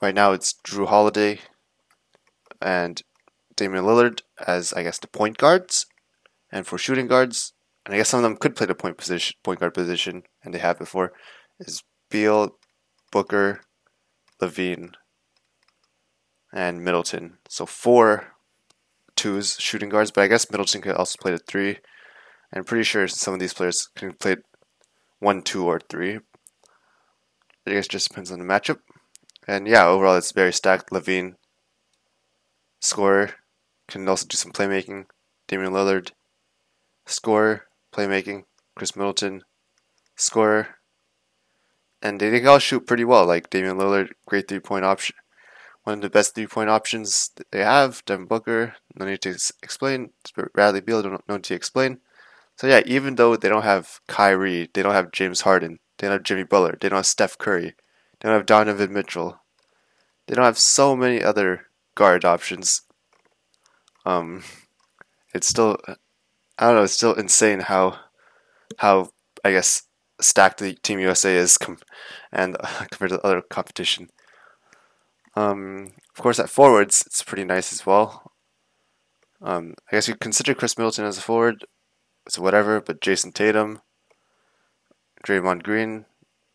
right 0.00 0.14
now 0.14 0.32
it's 0.32 0.54
Jrue 0.66 0.86
Holiday 0.86 1.40
and 2.60 3.02
Damian 3.56 3.84
Lillard 3.84 4.22
as 4.46 4.72
I 4.72 4.82
guess 4.82 4.98
the 4.98 5.08
point 5.08 5.38
guards, 5.38 5.86
and 6.50 6.66
for 6.66 6.78
shooting 6.78 7.06
guards, 7.06 7.52
and 7.84 7.94
I 7.94 7.98
guess 7.98 8.10
some 8.10 8.18
of 8.18 8.24
them 8.24 8.36
could 8.36 8.56
play 8.56 8.66
the 8.66 8.74
point 8.74 8.98
position, 8.98 9.36
point 9.42 9.60
guard 9.60 9.74
position, 9.74 10.22
and 10.44 10.54
they 10.54 10.58
have 10.58 10.78
before, 10.78 11.12
is 11.58 11.82
Beal, 12.10 12.56
Booker, 13.10 13.62
LaVine, 14.40 14.92
and 16.52 16.84
Middleton. 16.84 17.38
So 17.48 17.66
four 17.66 18.31
twos 19.16 19.56
shooting 19.58 19.88
guards, 19.88 20.10
but 20.10 20.22
I 20.22 20.28
guess 20.28 20.50
Middleton 20.50 20.82
could 20.82 20.96
also 20.96 21.16
play 21.20 21.32
the 21.32 21.38
three. 21.38 21.78
I'm 22.52 22.64
pretty 22.64 22.84
sure 22.84 23.08
some 23.08 23.34
of 23.34 23.40
these 23.40 23.54
players 23.54 23.88
can 23.94 24.12
play 24.12 24.36
one, 25.20 25.42
two, 25.42 25.64
or 25.64 25.80
three. 25.80 26.18
I 27.66 27.70
guess 27.70 27.86
it 27.86 27.92
just 27.92 28.08
depends 28.08 28.30
on 28.32 28.38
the 28.38 28.44
matchup. 28.44 28.78
And 29.46 29.66
yeah, 29.66 29.86
overall 29.86 30.16
it's 30.16 30.32
very 30.32 30.52
stacked. 30.52 30.90
LaVine, 30.90 31.34
scorer, 32.80 33.30
can 33.88 34.08
also 34.08 34.26
do 34.26 34.36
some 34.36 34.52
playmaking. 34.52 35.06
Damian 35.48 35.72
Lillard, 35.72 36.10
scorer, 37.06 37.66
playmaking. 37.92 38.44
Khris 38.74 38.96
Middleton, 38.96 39.42
scorer. 40.16 40.76
And 42.00 42.20
they, 42.20 42.30
they 42.30 42.44
all 42.44 42.58
shoot 42.58 42.86
pretty 42.86 43.04
well. 43.04 43.26
Like 43.26 43.50
Damian 43.50 43.76
Lillard, 43.76 44.12
great 44.26 44.48
three 44.48 44.60
point 44.60 44.84
option. 44.84 45.16
One 45.84 45.94
of 45.96 46.02
the 46.02 46.10
best 46.10 46.34
three 46.34 46.46
point 46.46 46.70
options 46.70 47.30
they 47.50 47.60
have. 47.60 48.04
Devin 48.06 48.26
Booker, 48.26 48.76
no 48.94 49.06
need 49.06 49.22
to 49.22 49.36
explain. 49.62 50.10
Bradley 50.54 50.80
Beal, 50.80 51.02
don't 51.02 51.28
no 51.28 51.36
need 51.36 51.44
to 51.44 51.54
explain. 51.54 51.98
So 52.56 52.66
yeah, 52.66 52.82
even 52.86 53.16
though 53.16 53.36
they 53.36 53.48
don't 53.48 53.64
have 53.64 54.00
Kyrie, 54.06 54.70
they 54.72 54.82
don't 54.82 54.94
have 54.94 55.10
James 55.10 55.40
Harden, 55.40 55.78
they 55.98 56.06
don't 56.06 56.12
have 56.12 56.22
Jimmy 56.22 56.44
Butler, 56.44 56.76
they 56.80 56.88
don't 56.88 56.98
have 56.98 57.06
Steph 57.06 57.38
Curry, 57.38 57.74
they 58.20 58.28
don't 58.28 58.34
have 58.34 58.46
Donovan 58.46 58.92
Mitchell, 58.92 59.40
they 60.26 60.34
don't 60.34 60.44
have 60.44 60.58
so 60.58 60.94
many 60.94 61.22
other 61.22 61.66
guard 61.94 62.24
options. 62.24 62.82
Um, 64.04 64.44
it's 65.34 65.48
still, 65.48 65.78
I 66.58 66.66
don't 66.66 66.76
know, 66.76 66.82
it's 66.84 66.92
still 66.92 67.14
insane 67.14 67.60
how, 67.60 67.98
how 68.78 69.10
I 69.44 69.52
guess 69.52 69.84
stacked 70.20 70.60
the 70.60 70.74
Team 70.74 71.00
USA 71.00 71.34
is, 71.34 71.58
com- 71.58 71.78
and 72.30 72.56
uh, 72.60 72.84
compared 72.90 73.10
to 73.10 73.26
other 73.26 73.40
competition. 73.40 74.10
Um, 75.34 75.92
of 76.14 76.22
course, 76.22 76.38
at 76.38 76.50
forwards, 76.50 77.04
it's 77.06 77.22
pretty 77.22 77.44
nice 77.44 77.72
as 77.72 77.86
well. 77.86 78.32
Um, 79.40 79.74
I 79.90 79.96
guess 79.96 80.08
you 80.08 80.14
consider 80.14 80.54
Khris 80.54 80.78
Middleton 80.78 81.04
as 81.04 81.18
a 81.18 81.22
forward, 81.22 81.64
so 82.28 82.42
whatever. 82.42 82.80
But 82.80 83.00
Jayson 83.00 83.32
Tatum, 83.32 83.80
Draymond 85.26 85.62
Green, 85.62 86.04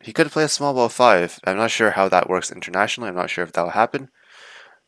he 0.01 0.13
could 0.13 0.31
play 0.31 0.43
a 0.43 0.50
small 0.50 0.74
ball 0.74 0.89
five. 0.89 1.39
I'm 1.46 1.57
not 1.57 1.72
sure 1.72 1.91
how 1.91 2.07
that 2.10 2.29
works 2.29 2.51
internationally. 2.51 3.10
I'm 3.10 3.15
not 3.15 3.29
sure 3.29 3.43
if 3.43 3.51
that'll 3.51 3.72
happen. 3.72 4.10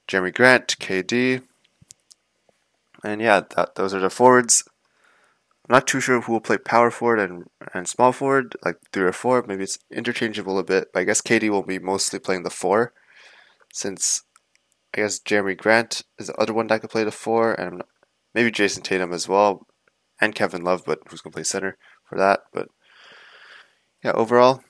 Jerami 0.07 0.33
Grant, 0.33 0.77
KD, 0.79 1.41
and 3.03 3.21
yeah, 3.21 3.41
that, 3.55 3.75
those 3.75 3.93
are 3.93 3.99
the 3.99 4.09
forwards. 4.09 4.63
I'm 5.67 5.75
not 5.75 5.87
too 5.87 5.99
sure 5.99 6.21
who 6.21 6.33
will 6.33 6.41
play 6.41 6.57
power 6.57 6.89
forward 6.89 7.19
and 7.19 7.45
and 7.73 7.87
small 7.87 8.11
forward, 8.11 8.55
like 8.65 8.77
three 8.91 9.03
or 9.03 9.11
four. 9.11 9.43
Maybe 9.47 9.63
it's 9.63 9.79
interchangeable 9.91 10.57
a 10.57 10.63
bit. 10.63 10.91
But 10.93 11.01
I 11.01 11.03
guess 11.03 11.21
KD 11.21 11.49
will 11.49 11.63
be 11.63 11.79
mostly 11.79 12.19
playing 12.19 12.43
the 12.43 12.49
four, 12.49 12.93
since 13.73 14.23
I 14.93 14.97
guess 14.97 15.19
Jerami 15.19 15.57
Grant 15.57 16.03
is 16.17 16.27
the 16.27 16.35
other 16.35 16.53
one 16.53 16.67
that 16.67 16.81
could 16.81 16.89
play 16.89 17.03
the 17.03 17.11
four, 17.11 17.53
and 17.53 17.83
maybe 18.33 18.51
Jayson 18.51 18.83
Tatum 18.83 19.13
as 19.13 19.27
well 19.27 19.67
and 20.21 20.35
Kevin 20.35 20.63
Love, 20.63 20.83
but 20.85 20.99
who's 21.07 21.21
going 21.21 21.31
to 21.31 21.35
play 21.35 21.43
center 21.43 21.77
for 22.07 22.17
that? 22.17 22.41
But 22.53 22.69
yeah, 24.03 24.11
overall, 24.11 24.61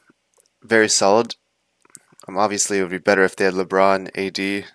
very 0.64 0.90
solid. 0.90 1.36
Um, 2.28 2.38
obviously, 2.38 2.78
it 2.78 2.82
would 2.82 2.92
be 2.92 2.98
better 2.98 3.24
if 3.24 3.36
they 3.36 3.46
had 3.46 3.54
LeBron, 3.54 4.10
AD, 4.16 4.66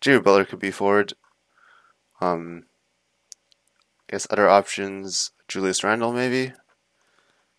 Jimmy 0.00 0.20
Butler 0.20 0.44
could 0.44 0.58
be 0.58 0.70
forward. 0.70 1.12
Um, 2.20 2.64
I 4.08 4.12
guess 4.12 4.26
other 4.30 4.48
options, 4.48 5.30
Julius 5.46 5.84
Randle 5.84 6.12
maybe, 6.12 6.52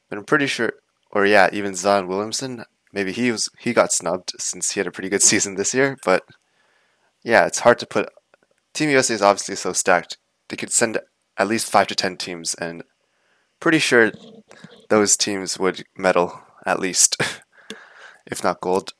but 0.09 0.17
I'm 0.17 0.25
pretty 0.25 0.47
sure, 0.47 0.73
or 1.11 1.25
yeah, 1.25 1.49
even 1.53 1.75
Zion 1.75 2.07
Williamson. 2.07 2.65
Maybe 2.93 3.11
he 3.11 3.31
was 3.31 3.49
he 3.59 3.73
got 3.73 3.91
snubbed 3.91 4.33
since 4.39 4.71
he 4.71 4.79
had 4.79 4.87
a 4.87 4.91
pretty 4.91 5.09
good 5.09 5.21
season 5.31 5.55
this 5.55 5.73
year, 5.73 5.97
but 6.03 6.23
yeah, 7.23 7.45
it's 7.45 7.59
hard 7.59 7.79
to 7.79 7.85
put. 7.85 8.09
Team 8.73 8.89
USA 8.89 9.13
is 9.13 9.21
obviously 9.21 9.55
so 9.55 9.73
stacked. 9.73 10.17
They 10.49 10.55
could 10.55 10.71
send 10.71 10.99
at 11.37 11.47
least 11.47 11.71
five 11.71 11.87
to 11.87 11.95
ten 11.95 12.17
teams, 12.17 12.55
and 12.55 12.83
pretty 13.59 13.79
sure 13.79 14.11
those 14.89 15.15
teams 15.15 15.57
would 15.59 15.83
medal 15.97 16.41
at 16.65 16.79
least, 16.79 17.21
if 18.25 18.43
not 18.43 18.61
gold. 18.61 18.93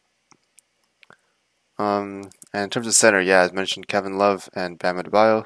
Um, 1.78 2.30
and 2.54 2.64
in 2.64 2.70
terms 2.70 2.88
of 2.88 2.94
center, 2.94 3.20
yeah, 3.20 3.42
as 3.42 3.54
mentioned, 3.54 3.88
Kevin 3.88 4.18
Love 4.18 4.50
and 4.54 4.78
Bam 4.78 4.98
Adebayo. 4.98 5.46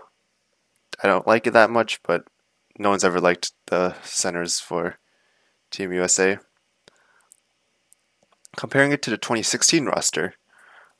I 1.01 1.07
don't 1.07 1.27
like 1.27 1.47
it 1.47 1.51
that 1.51 1.69
much, 1.69 2.01
but 2.03 2.23
no 2.77 2.89
one's 2.89 3.03
ever 3.03 3.19
liked 3.19 3.53
the 3.67 3.95
centers 4.01 4.59
for 4.59 4.97
Team 5.71 5.93
USA. 5.93 6.37
Comparing 8.55 8.91
it 8.91 9.01
to 9.03 9.09
the 9.09 9.17
2016 9.17 9.85
roster, 9.85 10.35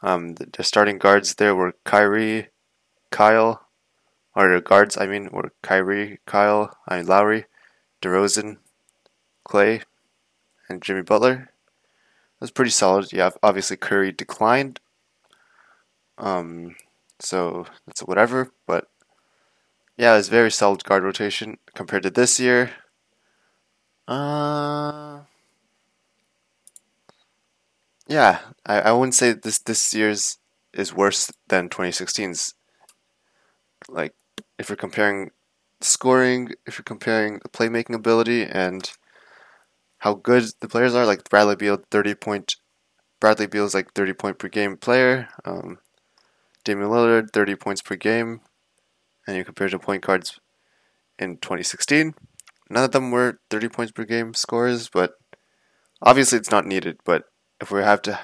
um, 0.01 0.35
the, 0.35 0.47
the 0.57 0.63
starting 0.63 0.97
guards 0.97 1.35
there 1.35 1.55
were 1.55 1.75
Kyrie, 1.83 2.49
Kyle, 3.11 3.67
or 4.35 4.53
the 4.53 4.61
guards, 4.61 4.97
I 4.97 5.07
mean, 5.07 5.29
were 5.31 5.53
Kyrie, 5.61 6.19
Kyle, 6.25 6.77
I 6.87 6.97
mean 6.97 7.07
Lowry, 7.07 7.45
DeRozan, 8.01 8.57
Clay, 9.43 9.81
and 10.67 10.81
Jimmy 10.81 11.01
Butler. 11.01 11.49
It 12.35 12.41
was 12.41 12.51
pretty 12.51 12.71
solid. 12.71 13.13
Yeah, 13.13 13.29
obviously 13.41 13.77
Curry 13.77 14.11
declined. 14.11 14.79
Um, 16.17 16.75
so 17.19 17.65
that's 17.85 18.01
whatever. 18.01 18.51
But 18.67 18.87
yeah, 19.97 20.13
it 20.13 20.17
was 20.17 20.29
very 20.29 20.51
solid 20.51 20.83
guard 20.83 21.03
rotation 21.03 21.57
compared 21.73 22.03
to 22.03 22.09
this 22.09 22.39
year. 22.39 22.71
Uh, 24.07 24.94
yeah, 28.15 28.39
I, 28.65 28.79
I 28.79 28.91
wouldn't 28.93 29.13
say 29.13 29.33
this 29.33 29.59
this 29.59 29.93
year's 29.93 30.37
is 30.73 30.93
worse 30.93 31.31
than 31.49 31.67
2016's. 31.67 32.53
Like 33.89 34.13
if 34.57 34.69
you're 34.69 34.77
comparing 34.77 35.31
scoring, 35.81 36.51
if 36.65 36.77
you're 36.77 36.83
comparing 36.95 37.39
the 37.43 37.49
playmaking 37.49 37.93
ability 37.93 38.43
and 38.43 38.89
how 39.97 40.13
good 40.13 40.45
the 40.61 40.69
players 40.69 40.95
are, 40.95 41.05
like 41.05 41.29
Bradley 41.29 41.57
Beal, 41.57 41.77
thirty 41.91 42.15
point. 42.15 42.55
Bradley 43.19 43.47
Beal 43.47 43.65
is 43.65 43.73
like 43.73 43.91
thirty 43.93 44.13
point 44.13 44.39
per 44.39 44.47
game 44.47 44.77
player. 44.77 45.27
Um, 45.43 45.79
Damian 46.63 46.89
Lillard, 46.89 47.31
thirty 47.33 47.55
points 47.55 47.81
per 47.81 47.97
game, 47.97 48.39
and 49.27 49.35
you 49.35 49.43
compare 49.43 49.67
to 49.67 49.77
point 49.77 50.03
guards 50.03 50.39
in 51.19 51.35
2016. 51.37 52.15
None 52.69 52.83
of 52.83 52.91
them 52.91 53.11
were 53.11 53.39
30 53.49 53.69
points 53.69 53.91
per 53.91 54.05
game 54.05 54.33
scores, 54.33 54.89
but 54.89 55.13
obviously 56.01 56.39
it's 56.39 56.51
not 56.51 56.65
needed. 56.65 56.97
But 57.05 57.25
if 57.61 57.71
we 57.71 57.81
have 57.81 58.01
to, 58.03 58.19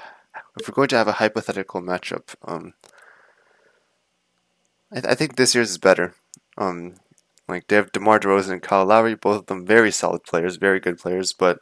if 0.58 0.68
we're 0.68 0.74
going 0.74 0.88
to 0.88 0.96
have 0.96 1.08
a 1.08 1.12
hypothetical 1.12 1.80
matchup, 1.80 2.34
um, 2.44 2.74
I, 4.90 4.96
th- 4.96 5.10
I 5.10 5.14
think 5.14 5.36
this 5.36 5.54
year's 5.54 5.70
is 5.70 5.78
better. 5.78 6.14
Um, 6.58 6.96
like 7.48 7.66
they 7.68 7.76
have 7.76 7.92
DeMar 7.92 8.20
DeRozan 8.20 8.52
and 8.52 8.62
Kyle 8.62 8.84
Lowry, 8.84 9.14
both 9.14 9.40
of 9.40 9.46
them 9.46 9.66
very 9.66 9.90
solid 9.90 10.22
players, 10.24 10.56
very 10.56 10.80
good 10.80 10.98
players. 10.98 11.32
But 11.32 11.58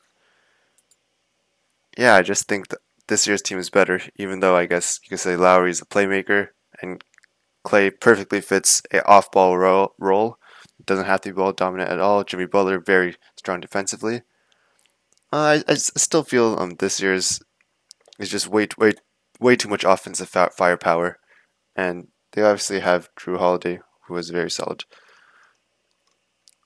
yeah, 1.97 2.15
I 2.15 2.23
just 2.23 2.49
think 2.49 2.69
that 2.69 2.81
this 3.09 3.27
year's 3.27 3.43
team 3.43 3.59
is 3.59 3.71
better. 3.71 4.01
Even 4.17 4.41
though 4.41 4.57
I 4.57 4.67
guess 4.67 5.01
you 5.03 5.09
could 5.11 5.21
say 5.21 5.37
Lowry 5.37 5.71
is 5.71 5.81
a 5.81 5.87
playmaker 5.87 6.49
and 6.83 7.03
Clay 7.63 7.91
perfectly 7.91 8.41
fits 8.41 8.83
a 8.93 9.05
off-ball 9.07 9.57
ro- 9.59 9.93
role. 9.99 10.39
Doesn't 10.87 11.07
have 11.07 11.21
to 11.23 11.29
be 11.29 11.35
ball 11.35 11.53
dominant 11.53 11.91
at 11.91 12.01
all. 12.01 12.25
Jimmy 12.25 12.47
Butler 12.47 12.81
very 12.81 13.17
strong 13.37 13.61
defensively. 13.61 14.23
Uh, 15.33 15.61
I, 15.69 15.73
I 15.73 15.75
still 15.75 16.25
feel 16.25 16.59
um 16.59 16.77
this 16.79 17.01
year's 17.01 17.41
is 18.21 18.31
just 18.31 18.47
way 18.47 18.69
way 18.79 18.93
way 19.41 19.57
too 19.57 19.69
much 19.69 19.83
offensive 19.83 20.29
firepower, 20.29 21.19
and 21.75 22.09
they 22.33 22.43
obviously 22.43 22.81
have 22.81 23.09
Jrue 23.17 23.39
Holiday, 23.39 23.81
who 24.07 24.17
is 24.17 24.31
very 24.31 24.51
solid. 24.51 24.85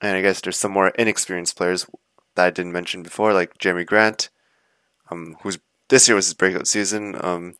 And 0.01 0.15
I 0.15 0.21
guess 0.21 0.41
there's 0.41 0.57
some 0.57 0.71
more 0.71 0.89
inexperienced 0.89 1.57
players 1.57 1.87
that 2.35 2.45
I 2.45 2.49
didn't 2.51 2.73
mention 2.73 3.01
before, 3.01 3.33
like 3.33 3.57
Jerami 3.57 3.85
Grant, 3.85 4.29
um, 5.09 5.37
who's 5.41 5.57
this 5.89 6.07
year 6.07 6.15
was 6.15 6.25
his 6.25 6.33
breakout 6.33 6.67
season. 6.67 7.15
Um, 7.23 7.55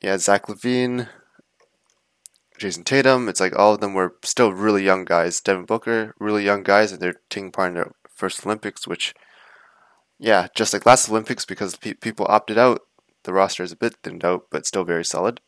yeah, 0.00 0.18
Zach 0.18 0.46
LaVine, 0.46 1.08
Jayson 2.58 2.84
Tatum. 2.84 3.28
It's 3.28 3.40
like 3.40 3.56
all 3.56 3.74
of 3.74 3.80
them 3.80 3.94
were 3.94 4.16
still 4.22 4.52
really 4.52 4.84
young 4.84 5.04
guys. 5.04 5.40
Devin 5.40 5.64
Booker, 5.64 6.14
really 6.18 6.44
young 6.44 6.62
guys, 6.62 6.92
and 6.92 7.00
they're 7.00 7.20
taking 7.30 7.52
part 7.52 7.68
in 7.68 7.74
their 7.74 7.92
first 8.14 8.44
Olympics, 8.44 8.86
which, 8.86 9.14
yeah, 10.18 10.48
just 10.54 10.72
like 10.72 10.86
last 10.86 11.08
Olympics, 11.08 11.44
because 11.44 11.76
pe- 11.76 11.94
people 11.94 12.26
opted 12.28 12.58
out, 12.58 12.82
the 13.24 13.32
roster 13.32 13.62
is 13.62 13.72
a 13.72 13.76
bit 13.76 13.96
thinned 14.02 14.24
out, 14.24 14.46
but 14.50 14.66
still 14.66 14.84
very 14.84 15.04
solid. 15.04 15.40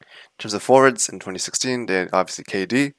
In 0.00 0.06
terms 0.38 0.54
of 0.54 0.62
forwards, 0.62 1.08
in 1.08 1.18
2016, 1.18 1.86
they 1.86 1.94
had 1.94 2.10
obviously 2.12 2.44
KD. 2.44 2.94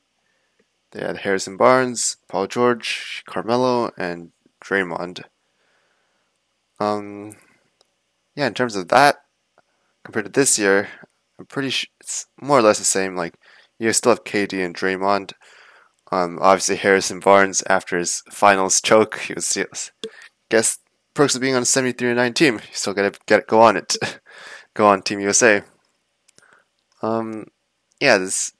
They 0.91 1.01
had 1.01 1.17
Harrison 1.17 1.57
Barnes, 1.57 2.17
Paul 2.27 2.47
George, 2.47 3.23
Carmelo, 3.27 3.91
and 3.97 4.31
Draymond. 4.63 5.23
Um, 6.79 7.35
yeah, 8.35 8.47
in 8.47 8.53
terms 8.53 8.75
of 8.75 8.87
that, 8.89 9.17
compared 10.03 10.25
to 10.25 10.31
this 10.31 10.57
year, 10.57 10.87
I'm 11.37 11.45
pretty 11.45 11.69
sure 11.69 11.89
it's 11.99 12.27
more 12.41 12.59
or 12.59 12.61
less 12.61 12.79
the 12.79 12.85
same. 12.85 13.15
Like 13.15 13.35
you 13.77 13.91
still 13.93 14.11
have 14.11 14.23
KD 14.23 14.63
and 14.65 14.75
Draymond. 14.75 15.33
Um, 16.11 16.39
obviously 16.41 16.77
Harrison 16.77 17.19
Barnes 17.19 17.63
after 17.69 17.97
his 17.97 18.23
finals 18.31 18.81
choke, 18.81 19.19
he 19.19 19.33
was, 19.33 19.57
guess 20.49 20.79
perks 21.13 21.35
of 21.35 21.41
being 21.41 21.55
on 21.55 21.63
a 21.63 21.65
73 21.65 22.13
9 22.13 22.33
team. 22.33 22.55
You 22.55 22.73
still 22.73 22.93
gotta 22.93 23.17
get 23.25 23.47
go 23.47 23.61
on 23.61 23.77
it, 23.77 23.97
go 24.73 24.87
on 24.87 25.01
Team 25.01 25.19
USA. 25.19 25.63
Um, 27.01 27.47
yeah, 27.99 28.17
this 28.17 28.53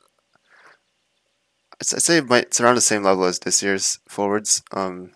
I'd 1.79 2.01
say 2.01 2.17
it 2.17 2.27
might, 2.27 2.45
it's 2.45 2.59
around 2.59 2.75
the 2.75 2.81
same 2.81 3.03
level 3.03 3.25
as 3.25 3.39
this 3.39 3.61
year's 3.61 3.99
forwards. 4.09 4.63
Um, 4.71 5.11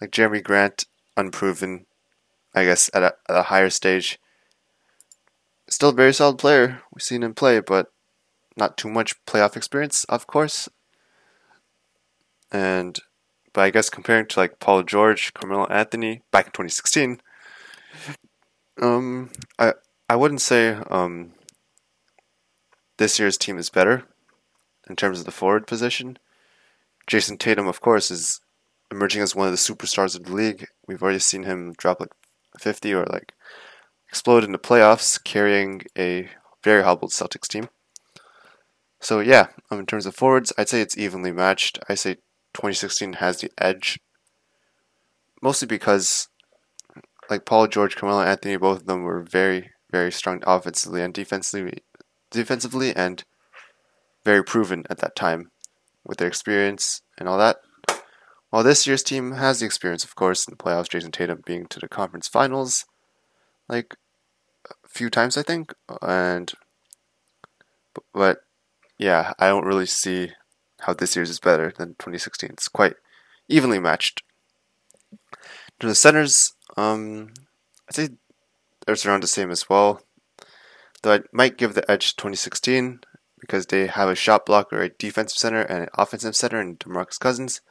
like 0.00 0.12
Jerami 0.12 0.42
Grant, 0.42 0.84
unproven, 1.16 1.86
I 2.54 2.64
guess 2.64 2.88
at 2.94 3.02
a, 3.02 3.14
at 3.28 3.36
a 3.36 3.42
higher 3.42 3.70
stage 3.70 4.18
still 5.70 5.90
a 5.90 5.94
very 5.94 6.12
solid 6.12 6.38
player. 6.38 6.82
We've 6.92 7.02
seen 7.02 7.22
him 7.22 7.34
play, 7.34 7.60
but 7.60 7.86
not 8.56 8.76
too 8.76 8.88
much 8.90 9.24
playoff 9.24 9.56
experience, 9.56 10.04
of 10.04 10.26
course. 10.26 10.68
And 12.52 12.98
but 13.52 13.62
I 13.62 13.70
guess 13.70 13.90
comparing 13.90 14.26
to 14.26 14.40
like 14.40 14.60
Paul 14.60 14.82
George, 14.82 15.34
Carmelo 15.34 15.66
Anthony 15.66 16.22
back 16.30 16.46
in 16.46 16.52
2016, 16.52 17.20
um, 18.80 19.30
I 19.58 19.74
I 20.08 20.16
wouldn't 20.16 20.40
say 20.40 20.70
um 20.90 21.32
this 22.98 23.18
year's 23.18 23.38
team 23.38 23.58
is 23.58 23.70
better 23.70 24.04
in 24.88 24.96
terms 24.96 25.20
of 25.20 25.24
the 25.24 25.32
forward 25.32 25.66
position. 25.66 26.18
Jayson 27.06 27.38
Tatum, 27.38 27.66
of 27.66 27.80
course, 27.80 28.10
is 28.10 28.40
emerging 28.90 29.22
as 29.22 29.34
one 29.34 29.46
of 29.46 29.52
the 29.52 29.56
superstars 29.56 30.16
of 30.16 30.24
the 30.24 30.32
league. 30.32 30.66
We've 30.86 31.02
already 31.02 31.18
seen 31.18 31.44
him 31.44 31.72
drop 31.76 32.00
like 32.00 32.12
50 32.58 32.92
or 32.94 33.06
like 33.06 33.32
explode 34.08 34.44
in 34.44 34.52
the 34.52 34.58
playoffs, 34.58 35.22
carrying 35.22 35.82
a 35.96 36.28
very 36.62 36.82
hobbled 36.82 37.12
Celtics 37.12 37.48
team. 37.48 37.68
So 39.00 39.20
yeah, 39.20 39.46
um, 39.70 39.78
in 39.78 39.86
terms 39.86 40.04
of 40.06 40.14
forwards, 40.14 40.52
I'd 40.58 40.68
say 40.68 40.80
it's 40.80 40.98
evenly 40.98 41.32
matched. 41.32 41.78
I 41.88 41.94
say 41.94 42.18
2016 42.54 43.14
has 43.14 43.40
the 43.40 43.50
edge, 43.58 44.00
mostly 45.42 45.66
because 45.66 46.28
like 47.30 47.44
Paul 47.44 47.68
George, 47.68 47.96
Carmelo 47.96 48.22
Anthony, 48.22 48.56
both 48.56 48.80
of 48.80 48.86
them 48.86 49.04
were 49.04 49.22
very, 49.22 49.70
very 49.90 50.10
strong 50.10 50.42
offensively 50.46 51.00
and 51.00 51.14
defensively, 51.14 51.78
defensively, 52.30 52.94
and 52.94 53.24
very 54.24 54.42
proven 54.42 54.84
at 54.90 54.98
that 54.98 55.14
time 55.14 55.50
with 56.04 56.18
their 56.18 56.28
experience 56.28 57.02
and 57.18 57.28
all 57.28 57.38
that. 57.38 57.58
While 58.50 58.64
this 58.64 58.84
year's 58.86 59.04
team 59.04 59.32
has 59.32 59.60
the 59.60 59.66
experience, 59.66 60.02
of 60.02 60.16
course, 60.16 60.46
in 60.46 60.52
the 60.52 60.62
playoffs, 60.62 60.88
Jayson 60.88 61.12
Tatum 61.12 61.42
being 61.46 61.66
to 61.66 61.78
the 61.78 61.88
conference 61.88 62.26
finals, 62.26 62.84
like 63.68 63.94
a 64.68 64.88
few 64.88 65.08
times, 65.08 65.36
I 65.36 65.42
think, 65.42 65.72
and 66.02 66.52
but 68.12 68.38
yeah, 68.98 69.32
I 69.38 69.48
don't 69.48 69.64
really 69.64 69.86
see 69.86 70.32
how 70.82 70.94
this 70.94 71.16
year's 71.16 71.30
is 71.30 71.40
better 71.40 71.72
than 71.76 71.90
2016. 71.98 72.50
It's 72.50 72.68
quite 72.68 72.94
evenly 73.48 73.78
matched. 73.78 74.22
To 75.80 75.86
the 75.86 75.94
centers, 75.94 76.54
um, 76.76 77.32
I 77.88 77.92
think 77.92 78.18
it's 78.86 79.06
around 79.06 79.22
the 79.22 79.26
same 79.26 79.50
as 79.50 79.68
well. 79.68 80.02
Though 81.02 81.14
I 81.14 81.20
might 81.32 81.56
give 81.56 81.74
the 81.74 81.90
edge 81.90 82.10
to 82.10 82.16
2016 82.16 83.00
because 83.40 83.66
they 83.66 83.86
have 83.86 84.08
a 84.08 84.14
shot 84.14 84.44
blocker, 84.44 84.82
a 84.82 84.90
defensive 84.90 85.38
center, 85.38 85.62
and 85.62 85.84
an 85.84 85.88
offensive 85.94 86.36
center 86.36 86.60
in 86.60 86.76
DeMarcus 86.76 87.18
Cousins. 87.18 87.62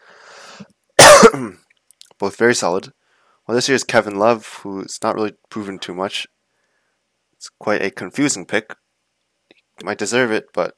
Both 2.19 2.38
very 2.38 2.56
solid. 2.56 2.91
Well, 3.48 3.56
this 3.56 3.69
year's 3.69 3.84
Kevin 3.84 4.17
Love, 4.17 4.60
who's 4.63 5.00
not 5.04 5.15
really 5.15 5.34
proven 5.50 5.80
too 5.80 5.93
much. 5.93 6.28
It's 7.34 7.50
quite 7.50 7.82
a 7.82 7.91
confusing 7.91 8.45
pick. 8.45 8.76
He 9.78 9.86
might 9.86 9.98
deserve 9.98 10.32
it, 10.32 10.48
but 10.54 10.76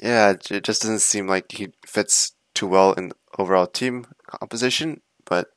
yeah, 0.00 0.34
it 0.50 0.64
just 0.64 0.82
doesn't 0.82 1.00
seem 1.00 1.26
like 1.26 1.52
he 1.52 1.72
fits 1.86 2.32
too 2.54 2.66
well 2.66 2.92
in 2.92 3.12
overall 3.38 3.66
team 3.66 4.06
composition. 4.26 5.00
But 5.24 5.48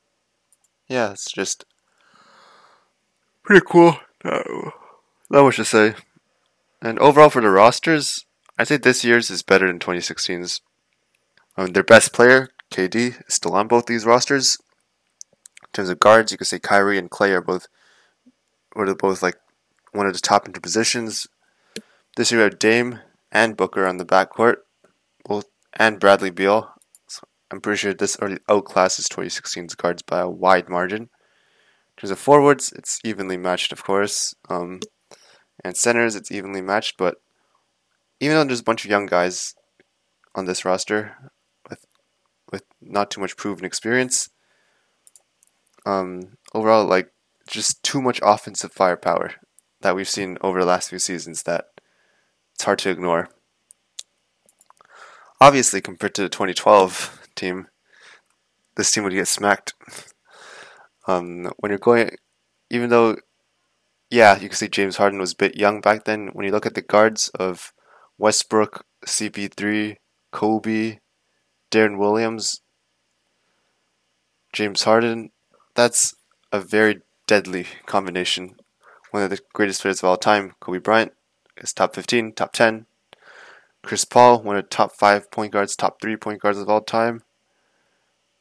yeah, 0.88 1.12
it's 1.12 1.32
just 1.32 1.65
pretty 3.43 3.65
cool. 3.69 3.97
not 4.23 4.73
much 5.30 5.58
to 5.58 5.65
say. 5.65 5.95
And 6.82 6.97
overall 6.99 7.30
for 7.30 7.41
the 7.41 7.49
rosters, 7.49 8.25
I 8.58 8.65
think 8.65 8.84
this 8.84 9.04
year's 9.04 9.30
is 9.30 9.43
better 9.43 9.67
than 9.67 9.80
2016's. 9.80 10.62
Um, 11.58 11.73
their 11.73 11.84
best 11.84 12.13
player, 12.13 12.49
KD, 12.71 13.28
is 13.28 13.34
still 13.34 13.54
on 13.54 13.67
both 13.67 13.86
these 13.86 14.06
rosters. 14.06 14.58
In 15.63 15.67
terms 15.73 15.89
of 15.89 15.99
guards, 15.99 16.32
you 16.32 16.38
could 16.38 16.47
say 16.47 16.60
Kyrie 16.60 16.97
and 16.97 17.10
Clay 17.10 17.32
are 17.34 17.41
both 17.41 17.67
are 18.75 18.95
both 18.95 19.21
like 19.21 19.36
one 19.91 20.08
of 20.08 20.13
the 20.13 20.19
top 20.19 20.45
into 20.45 20.62
positions. 20.62 21.28
This 22.15 22.32
year 22.32 22.39
we 22.39 22.43
have 22.45 22.60
Dame 22.60 22.99
and 23.32 23.58
Booker 23.58 23.86
on 23.86 23.98
the 23.98 24.06
backcourt, 24.06 24.58
both 25.26 25.46
and 25.74 26.00
Bradley 26.00 26.30
Beal. 26.30 26.74
So 27.08 27.22
I'm 27.52 27.62
pretty 27.62 27.78
sure 27.78 27.94
this 27.94 28.18
already 28.18 28.39
outclasses 28.50 29.08
2016's 29.08 29.76
guards 29.76 30.02
by 30.02 30.20
a 30.20 30.30
wide 30.30 30.70
margin. 30.70 31.04
In 31.04 32.02
terms 32.02 32.12
of 32.12 32.20
forwards, 32.20 32.72
it's 32.72 33.00
evenly 33.04 33.38
matched, 33.38 33.72
of 33.72 33.84
course. 33.84 34.34
Um, 34.50 34.80
and 35.63 35.76
centers, 35.76 36.15
it's 36.15 36.32
evenly 36.32 36.62
matched, 36.62 36.96
but 36.98 37.18
even 38.20 38.36
though 38.36 38.44
there's 38.46 38.62
a 38.62 38.63
bunch 38.63 38.86
of 38.86 38.92
young 38.92 39.06
guys 39.06 39.56
on 40.36 40.46
this 40.46 40.63
roster 40.63 41.32
with 41.70 41.86
with 42.52 42.63
not 42.82 43.12
too 43.12 43.22
much 43.22 43.38
proven 43.38 43.65
experience, 43.65 44.30
um, 45.86 46.38
overall, 46.54 46.86
like 46.86 47.12
just 47.48 47.84
too 47.84 48.02
much 48.02 48.20
offensive 48.24 48.72
firepower 48.72 49.32
that 49.82 49.96
we've 49.96 50.10
seen 50.10 50.38
over 50.42 50.60
the 50.60 50.65
last 50.65 50.89
few 50.89 51.00
seasons 51.00 51.44
that 51.44 51.65
it's 52.60 52.65
hard 52.65 52.80
to 52.80 52.89
ignore. 52.89 53.30
Obviously, 55.39 55.80
compared 55.80 56.13
to 56.15 56.24
the 56.24 56.28
2012 56.28 57.26
team, 57.34 57.67
this 58.76 58.91
team 58.91 59.06
would 59.06 59.13
get 59.13 59.30
smacked. 59.30 59.74
Um, 61.08 61.50
when 61.56 61.69
you're 61.69 61.80
going, 61.80 62.17
even 62.69 62.89
though, 62.89 63.15
yeah, 64.10 64.38
you 64.38 64.50
can 64.50 64.58
see 64.58 64.67
James 64.67 64.98
Harden 64.98 65.22
was 65.22 65.32
a 65.32 65.38
bit 65.38 65.56
young 65.56 65.80
back 65.80 66.04
then. 66.04 66.32
When 66.34 66.45
you 66.45 66.52
look 66.52 66.65
at 66.65 66.76
the 66.76 66.82
guards 66.82 67.30
of 67.30 67.72
Westbrook, 68.17 68.86
CP3, 69.06 69.95
Kobe, 70.32 71.00
Deron 71.72 71.98
Williams, 71.98 72.60
James 74.52 74.84
Harden, 74.84 75.32
that's 75.76 76.13
a 76.52 76.60
very 76.60 77.04
deadly 77.26 77.67
combination. 77.86 78.58
One 79.12 79.24
of 79.24 79.30
the 79.30 79.39
greatest 79.54 79.82
players 79.82 80.00
of 80.00 80.10
all 80.10 80.17
time, 80.17 80.56
Kobe 80.60 80.80
Bryant, 80.80 81.13
is 81.60 81.74
top 81.74 81.95
15, 81.95 82.34
top 82.34 82.54
10. 82.54 82.86
Chris 83.84 84.06
Paul, 84.06 84.41
one 84.41 84.58
of 84.58 84.69
top 84.69 84.95
five 84.95 85.32
point 85.32 85.54
guards, 85.54 85.76
top 85.76 86.02
three 86.02 86.15
point 86.15 86.41
guards 86.41 86.58
of 86.58 86.69
all 86.69 86.82
time. 86.82 87.24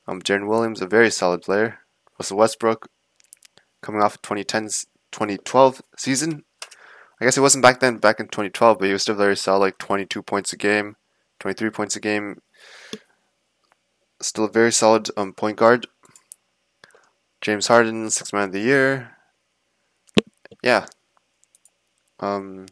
Um, 0.06 0.20
Deron 0.20 0.48
Williams, 0.48 0.80
a 0.80 0.86
very 0.86 1.10
solid 1.10 1.42
player. 1.42 1.78
Russell 2.18 2.38
Westbrook, 2.38 2.90
coming 3.82 4.02
off 4.02 4.20
2010's 4.22 4.86
2012 5.12 5.82
season. 5.96 6.44
I 7.20 7.24
guess 7.24 7.36
it 7.36 7.42
wasn't 7.42 7.62
back 7.62 7.80
then, 7.80 7.98
back 7.98 8.20
in 8.20 8.26
2012, 8.26 8.78
but 8.78 8.86
he 8.86 8.92
was 8.92 9.02
still 9.02 9.14
very 9.14 9.36
solid, 9.36 9.60
like 9.60 9.78
22 9.78 10.22
points 10.22 10.52
a 10.52 10.56
game, 10.56 10.96
23 11.40 11.70
points 11.70 11.96
a 11.96 12.00
game. 12.00 12.40
Still 14.20 14.44
a 14.44 14.50
very 14.50 14.72
solid 14.72 15.10
um, 15.16 15.32
point 15.32 15.56
guard. 15.56 15.86
James 17.40 17.68
Harden, 17.68 18.10
six 18.10 18.32
man 18.32 18.44
of 18.44 18.52
the 18.52 18.60
year. 18.60 19.16
Yeah. 20.62 20.86
Um. 22.18 22.66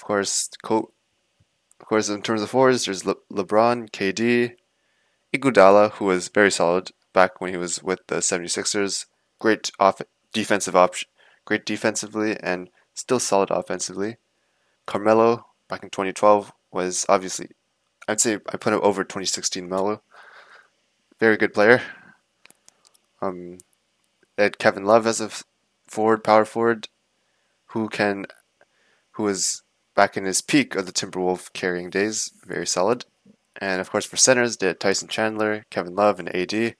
Of 0.00 0.04
course, 0.04 0.48
Co- 0.62 0.92
of 1.78 1.86
course, 1.86 2.08
in 2.08 2.22
terms 2.22 2.40
of 2.40 2.48
forwards, 2.48 2.86
there's 2.86 3.04
Le- 3.04 3.16
LeBron, 3.30 3.90
KD, 3.90 4.54
Iguodala, 5.34 5.92
who 5.92 6.06
was 6.06 6.28
very 6.28 6.50
solid 6.50 6.92
back 7.12 7.38
when 7.38 7.50
he 7.50 7.58
was 7.58 7.82
with 7.82 8.00
the 8.06 8.22
76ers. 8.22 9.04
Great 9.38 9.70
off- 9.78 10.00
defensive 10.32 10.74
option, 10.74 11.06
great 11.44 11.66
defensively, 11.66 12.34
and 12.40 12.70
still 12.94 13.20
solid 13.20 13.50
offensively. 13.50 14.16
Carmelo, 14.86 15.44
back 15.68 15.82
in 15.82 15.90
2012, 15.90 16.50
was 16.72 17.04
obviously, 17.10 17.50
I'd 18.08 18.22
say 18.22 18.38
I 18.48 18.56
put 18.56 18.72
him 18.72 18.80
over 18.82 19.04
2016 19.04 19.68
Melo. 19.68 20.00
Very 21.18 21.36
good 21.36 21.52
player. 21.52 21.82
Um, 23.20 23.58
had 24.38 24.56
Kevin 24.56 24.86
Love 24.86 25.06
as 25.06 25.20
a 25.20 25.30
forward, 25.86 26.24
power 26.24 26.46
forward, 26.46 26.88
who 27.66 27.90
can, 27.90 28.24
who 29.12 29.24
was 29.24 29.62
back 30.00 30.16
in 30.16 30.24
his 30.24 30.40
peak 30.40 30.74
of 30.74 30.86
the 30.86 30.92
Timberwolf 30.92 31.52
carrying 31.52 31.90
days. 31.90 32.32
Very 32.46 32.66
solid. 32.66 33.04
And 33.60 33.82
of 33.82 33.90
course, 33.90 34.06
for 34.06 34.16
centers, 34.16 34.56
had 34.58 34.80
Tyson 34.80 35.08
Chandler, 35.08 35.66
Kevin 35.68 35.94
Love, 35.94 36.18
and 36.18 36.34
AD. 36.34 36.74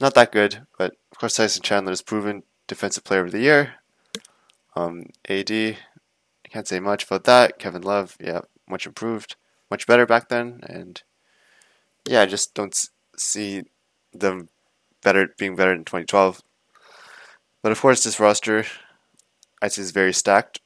Not 0.00 0.14
that 0.14 0.30
good, 0.30 0.64
but 0.78 0.92
of 1.10 1.18
course, 1.18 1.34
Tyson 1.34 1.64
Chandler 1.64 1.90
is 1.90 2.02
proven 2.02 2.44
Defensive 2.68 3.02
Player 3.02 3.24
of 3.24 3.32
the 3.32 3.40
Year. 3.40 3.74
Um, 4.76 5.06
AD, 5.28 5.50
I 5.50 5.76
can't 6.48 6.68
say 6.68 6.78
much 6.78 7.02
about 7.02 7.24
that. 7.24 7.58
Kevin 7.58 7.82
Love, 7.82 8.16
yeah, 8.20 8.42
much 8.68 8.86
improved, 8.86 9.34
much 9.68 9.88
better 9.88 10.06
back 10.06 10.28
then, 10.28 10.60
and 10.62 11.02
yeah, 12.08 12.22
I 12.22 12.26
just 12.26 12.54
don't 12.54 12.78
see 13.16 13.64
them 14.12 14.50
better 15.02 15.34
being 15.36 15.56
better 15.56 15.72
in 15.72 15.84
2012. 15.84 16.42
But 17.60 17.72
of 17.72 17.80
course, 17.80 18.04
this 18.04 18.20
roster, 18.20 18.66
I'd 19.60 19.72
say, 19.72 19.82
is 19.82 19.90
very 19.90 20.12
stacked. 20.12 20.60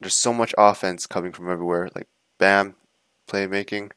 There's 0.00 0.14
so 0.14 0.32
much 0.32 0.54
offense 0.56 1.06
coming 1.06 1.32
from 1.32 1.50
everywhere, 1.50 1.88
like 1.94 2.08
Bam, 2.38 2.76
playmaking, 3.26 3.90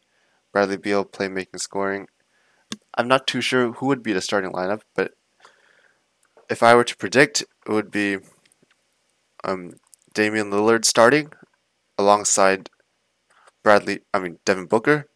Bradley 0.52 0.78
Beal, 0.78 1.06
playmaking, 1.06 1.60
scoring. 1.60 2.08
I'm 2.96 3.08
not 3.08 3.28
too 3.28 3.42
sure 3.42 3.74
who 3.74 3.86
would 3.88 4.04
be 4.04 4.14
the 4.14 4.22
starting 4.22 4.52
lineup, 4.52 4.82
but 4.96 5.12
if 6.50 6.62
I 6.64 6.76
were 6.76 6.84
to 6.84 6.98
predict, 6.98 7.42
it 7.42 7.72
would 7.72 7.92
be 7.92 8.18
um, 9.44 9.76
Damian 10.14 10.52
Lillard 10.52 10.86
starting 10.86 11.32
alongside 11.98 12.70
Bradley, 13.64 14.02
I 14.14 14.20
mean 14.20 14.40
Devin 14.44 14.66
Booker. 14.66 15.08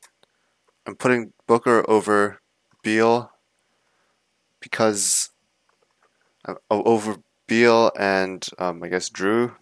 I'm 0.86 0.95
putting 0.95 1.34
Booker 1.48 1.84
over 1.89 2.39
Beal 2.84 3.32
because 4.60 5.30
uh, 6.48 6.56
over 6.69 7.17
Beal 7.48 7.91
and 7.98 8.48
um, 8.60 8.84
I 8.84 8.88
guess 8.88 9.10
Jrue, 9.10 9.56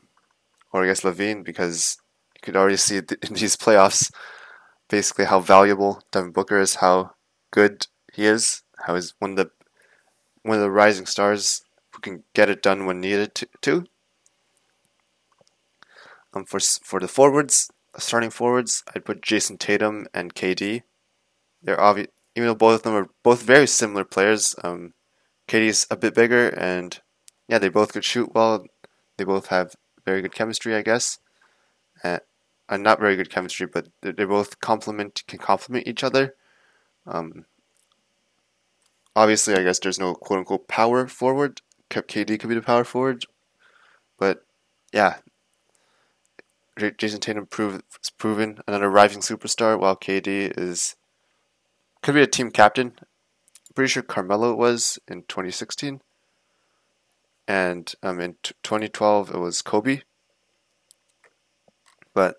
or 0.74 0.84
I 0.84 0.88
guess 0.88 1.02
LaVine, 1.02 1.46
because 1.46 1.98
you 2.36 2.42
could 2.42 2.58
already 2.58 2.78
see 2.78 2.98
in 3.22 3.34
these 3.34 3.56
playoffs 3.56 4.12
basically 4.90 5.26
how 5.26 5.40
valuable 5.40 6.02
Devin 6.12 6.32
Booker 6.32 6.60
is, 6.60 6.76
how 6.76 7.12
good 7.52 7.88
he 8.12 8.26
is, 8.26 8.64
how 8.80 8.96
he's 8.96 9.14
one 9.20 9.32
of 9.32 9.38
the 9.38 9.52
one 10.42 10.58
of 10.58 10.64
the 10.64 10.72
rising 10.72 11.06
stars 11.06 11.64
who 11.92 12.02
can 12.02 12.24
get 12.34 12.50
it 12.50 12.62
done 12.62 12.86
when 12.86 13.00
needed 13.00 13.34
to. 13.36 13.48
to. 13.62 13.86
Um, 16.34 16.46
for 16.46 16.60
for 16.60 17.00
the 17.00 17.08
forwards, 17.08 17.70
starting 17.98 18.32
forwards, 18.32 18.84
I'd 18.94 19.06
put 19.06 19.22
Jayson 19.22 19.58
Tatum 19.58 20.08
and 20.14 20.34
KD. 20.34 20.82
They're 21.62 21.80
obvious, 21.80 22.08
even 22.36 22.48
though 22.48 22.56
both 22.56 22.78
of 22.78 22.84
them 22.84 22.96
are 22.96 23.10
both 23.22 23.44
very 23.44 23.68
similar 23.68 24.04
players. 24.04 24.56
Um, 24.64 24.94
KD's 25.48 25.86
a 25.92 25.96
bit 25.96 26.16
bigger, 26.16 26.50
and 26.50 27.00
yeah, 27.48 27.60
they 27.60 27.70
both 27.70 27.94
could 27.94 28.04
shoot 28.04 28.34
well. 28.34 28.66
They 29.18 29.24
both 29.24 29.48
have 29.48 29.76
very 30.06 30.22
good 30.22 30.34
chemistry, 30.34 30.76
I 30.76 30.82
guess. 30.82 31.20
Uh, 32.04 32.20
and 32.70 32.84
not 32.84 33.00
very 33.00 33.16
good 33.16 33.30
chemistry, 33.30 33.68
but 33.68 33.88
they 34.02 34.26
both 34.26 34.60
complement 34.60 35.24
can 35.28 35.40
complement 35.40 35.88
each 35.88 36.04
other. 36.04 36.36
Um, 37.06 37.46
obviously, 39.16 39.56
I 39.56 39.64
guess 39.64 39.80
there's 39.80 40.00
no 40.00 40.16
quote 40.16 40.40
unquote 40.40 40.68
power 40.68 41.08
forward. 41.08 41.62
KD 41.90 42.40
could 42.40 42.50
be 42.50 42.56
the 42.56 42.62
power 42.62 42.84
forward, 42.84 43.26
but 44.18 44.46
yeah, 44.92 45.18
Jayson 46.80 47.20
Tatum 47.20 47.46
proved, 47.46 47.84
proven 48.18 48.60
another 48.68 48.90
rising 48.90 49.22
superstar, 49.22 49.80
while 49.80 49.96
KD 49.96 50.58
is 50.58 50.96
could 52.02 52.16
be 52.16 52.22
a 52.22 52.28
team 52.28 52.50
captain. 52.50 52.94
Pretty 53.76 53.90
sure 53.90 54.04
Carmelo 54.04 54.56
was 54.56 55.00
in 55.08 55.24
2016, 55.24 56.02
and 57.48 57.94
um, 58.04 58.20
in 58.20 58.36
t- 58.44 58.54
2012 58.64 59.32
it 59.32 59.38
was 59.38 59.62
Kobe. 59.62 60.02
But 62.14 62.38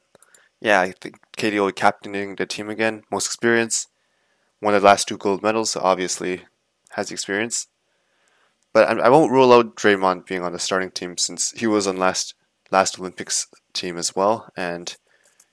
yeah, 0.60 0.80
I 0.80 0.92
think 0.92 1.16
KD 1.36 1.60
will 1.60 1.66
be 1.66 1.72
captaining 1.72 2.36
the 2.36 2.46
team 2.46 2.70
again. 2.70 3.02
Most 3.10 3.26
experience, 3.26 3.88
won 4.62 4.74
the 4.74 4.80
last 4.80 5.08
two 5.08 5.18
gold 5.18 5.42
medals, 5.42 5.72
so 5.72 5.80
obviously 5.80 6.44
has 6.90 7.10
experience. 7.10 7.66
But 8.72 8.88
I, 8.88 9.04
I 9.04 9.08
won't 9.08 9.32
rule 9.32 9.52
out 9.52 9.76
Draymond 9.76 10.26
being 10.26 10.42
on 10.42 10.52
the 10.52 10.58
starting 10.58 10.90
team 10.90 11.16
since 11.16 11.52
he 11.52 11.66
was 11.66 11.86
on 11.86 11.96
last 11.96 12.34
last 12.70 12.98
Olympics 12.98 13.46
team 13.72 13.96
as 13.96 14.16
well, 14.16 14.50
and 14.56 14.96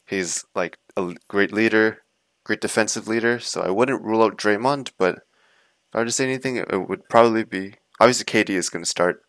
he's 0.05 0.45
like 0.55 0.77
a 0.97 1.13
great 1.27 1.51
leader, 1.53 1.99
great 2.43 2.61
defensive 2.61 3.07
leader. 3.07 3.39
So 3.39 3.61
I 3.61 3.69
wouldn't 3.69 4.03
rule 4.03 4.23
out 4.23 4.37
Draymond, 4.37 4.91
but 4.97 5.15
if 5.15 5.95
I 5.95 5.99
were 5.99 6.05
to 6.05 6.11
say 6.11 6.23
anything, 6.25 6.57
it 6.57 6.89
would 6.89 7.09
probably 7.09 7.43
be 7.43 7.75
obviously 7.99 8.25
KD 8.25 8.51
is 8.51 8.69
going 8.69 8.83
to 8.83 8.89
start. 8.89 9.21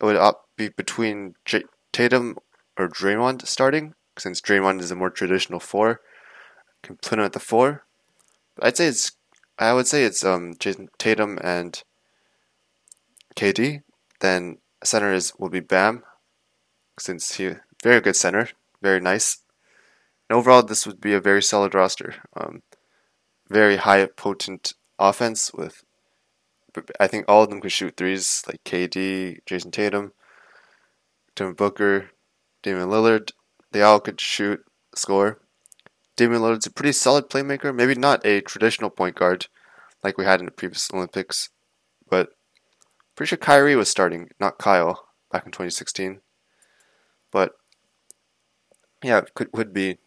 It 0.00 0.04
would 0.04 0.34
be 0.56 0.68
between 0.68 1.34
J- 1.44 1.64
Tatum 1.92 2.36
or 2.76 2.88
Draymond 2.88 3.46
starting, 3.46 3.94
since 4.16 4.40
Draymond 4.40 4.80
is 4.80 4.90
a 4.90 4.96
more 4.96 5.10
traditional 5.10 5.60
four. 5.60 6.00
Can 6.82 6.96
put 6.96 7.18
him 7.18 7.24
at 7.24 7.32
the 7.32 7.40
four. 7.40 7.84
I'd 8.60 8.76
say 8.76 8.86
it's 8.86 9.12
I 9.58 9.72
would 9.72 9.88
say 9.88 10.04
it's 10.04 10.24
um 10.24 10.54
Jayson 10.54 10.88
Tatum 10.98 11.38
and 11.42 11.82
KD. 13.34 13.82
Then 14.20 14.58
center 14.84 15.12
is 15.12 15.32
will 15.38 15.48
be 15.48 15.60
Bam, 15.60 16.04
since 16.98 17.34
he 17.34 17.54
very 17.82 18.00
good 18.00 18.16
center, 18.16 18.48
very 18.82 19.00
nice. 19.00 19.38
And 20.28 20.36
overall, 20.36 20.62
this 20.62 20.86
would 20.86 21.00
be 21.00 21.14
a 21.14 21.20
very 21.20 21.42
solid 21.42 21.74
roster. 21.74 22.16
Um, 22.36 22.62
very 23.48 23.76
high 23.76 24.06
potent 24.06 24.74
offense 24.98 25.52
with. 25.52 25.82
I 27.00 27.06
think 27.06 27.24
all 27.26 27.42
of 27.42 27.50
them 27.50 27.60
could 27.60 27.72
shoot 27.72 27.96
threes, 27.96 28.42
like 28.46 28.62
KD, 28.64 29.38
Jayson 29.46 29.70
Tatum, 29.70 30.12
Devin 31.34 31.54
Booker, 31.54 32.10
Damian 32.62 32.88
Lillard. 32.88 33.32
They 33.72 33.82
all 33.82 34.00
could 34.00 34.20
shoot, 34.20 34.60
score. 34.94 35.40
Damian 36.16 36.42
Lillard's 36.42 36.66
a 36.66 36.70
pretty 36.70 36.92
solid 36.92 37.30
playmaker. 37.30 37.74
Maybe 37.74 37.94
not 37.94 38.24
a 38.26 38.40
traditional 38.40 38.90
point 38.90 39.16
guard 39.16 39.46
like 40.02 40.18
we 40.18 40.24
had 40.24 40.40
in 40.40 40.46
the 40.46 40.52
previous 40.52 40.88
Olympics, 40.92 41.50
but 42.08 42.30
pretty 43.16 43.28
sure 43.28 43.38
Kyrie 43.38 43.76
was 43.76 43.88
starting, 43.88 44.30
not 44.38 44.58
Kyle, 44.58 45.08
back 45.30 45.44
in 45.44 45.52
2016. 45.52 46.20
But 47.30 47.52
yeah, 49.02 49.18
it 49.18 49.34
could 49.34 49.48
would 49.52 49.72
be 49.72 49.98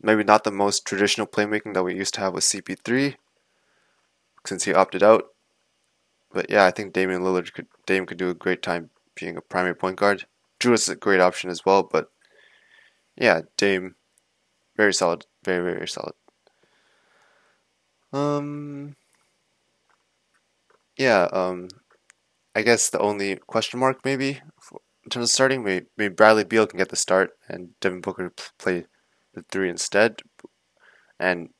maybe 0.00 0.24
not 0.24 0.44
the 0.44 0.50
most 0.50 0.84
traditional 0.84 1.26
playmaking 1.26 1.74
that 1.74 1.82
we 1.82 1.94
used 1.94 2.14
to 2.14 2.20
have 2.20 2.34
with 2.34 2.44
CP3 2.44 3.16
since 4.46 4.64
he 4.64 4.72
opted 4.72 5.02
out. 5.02 5.26
But 6.32 6.50
yeah, 6.50 6.64
I 6.64 6.70
think 6.70 6.92
Damian 6.92 7.22
Lillard 7.22 7.52
could 7.52 7.66
Dame 7.86 8.06
could 8.06 8.18
do 8.18 8.30
a 8.30 8.34
great 8.34 8.62
time 8.62 8.90
being 9.14 9.36
a 9.36 9.40
primary 9.40 9.74
point 9.74 9.96
guard. 9.96 10.26
Jrue 10.60 10.74
is 10.74 10.88
a 10.88 10.96
great 10.96 11.20
option 11.20 11.50
as 11.50 11.64
well, 11.64 11.82
but 11.82 12.10
yeah, 13.16 13.42
Dame 13.56 13.96
very 14.76 14.94
solid, 14.94 15.26
very 15.44 15.74
very 15.74 15.88
solid. 15.88 16.14
Um 18.12 18.96
yeah, 20.96 21.28
um 21.32 21.68
I 22.54 22.62
guess 22.62 22.90
the 22.90 23.00
only 23.00 23.36
question 23.36 23.80
mark 23.80 24.04
maybe 24.04 24.40
in 25.04 25.10
terms 25.10 25.30
of 25.30 25.34
starting, 25.34 25.64
maybe, 25.64 25.86
maybe 25.96 26.14
Bradley 26.14 26.44
Beal 26.44 26.66
can 26.66 26.78
get 26.78 26.90
the 26.90 26.96
start 26.96 27.30
and 27.48 27.70
Devin 27.80 28.02
Booker 28.02 28.32
play 28.58 28.84
the 29.34 29.42
three 29.50 29.70
instead. 29.70 30.20
And 31.18 31.50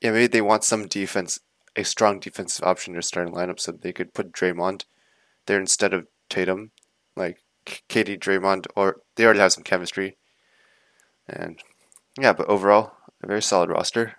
yeah, 0.00 0.12
maybe 0.12 0.28
they 0.28 0.42
want 0.42 0.64
some 0.64 0.86
defense, 0.88 1.40
a 1.76 1.84
strong 1.84 2.18
defensive 2.18 2.64
option 2.64 2.92
in 2.92 2.94
their 2.94 3.02
starting 3.02 3.34
lineup, 3.34 3.60
so 3.60 3.72
they 3.72 3.92
could 3.92 4.14
put 4.14 4.32
Draymond 4.32 4.84
there 5.46 5.60
instead 5.60 5.92
of 5.92 6.06
Tatum, 6.28 6.72
like 7.14 7.42
KD 7.66 8.18
Draymond, 8.18 8.66
or 8.74 9.02
they 9.14 9.24
already 9.24 9.40
have 9.40 9.52
some 9.52 9.64
chemistry. 9.64 10.16
And 11.28 11.60
yeah, 12.18 12.32
but 12.32 12.48
overall, 12.48 12.92
a 13.22 13.26
very 13.26 13.42
solid 13.42 13.70
roster. 13.70 14.16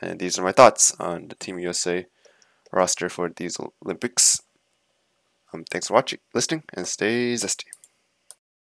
And 0.00 0.18
these 0.18 0.38
are 0.38 0.42
my 0.42 0.52
thoughts 0.52 0.94
on 0.98 1.28
the 1.28 1.34
Team 1.34 1.58
USA 1.58 2.06
roster 2.72 3.08
for 3.08 3.28
these 3.28 3.58
Olympics. 3.84 4.40
Um, 5.52 5.64
thanks 5.70 5.88
for 5.88 5.94
watching, 5.94 6.20
listening, 6.32 6.62
and 6.72 6.86
stay 6.86 7.34
zesty. 7.34 7.64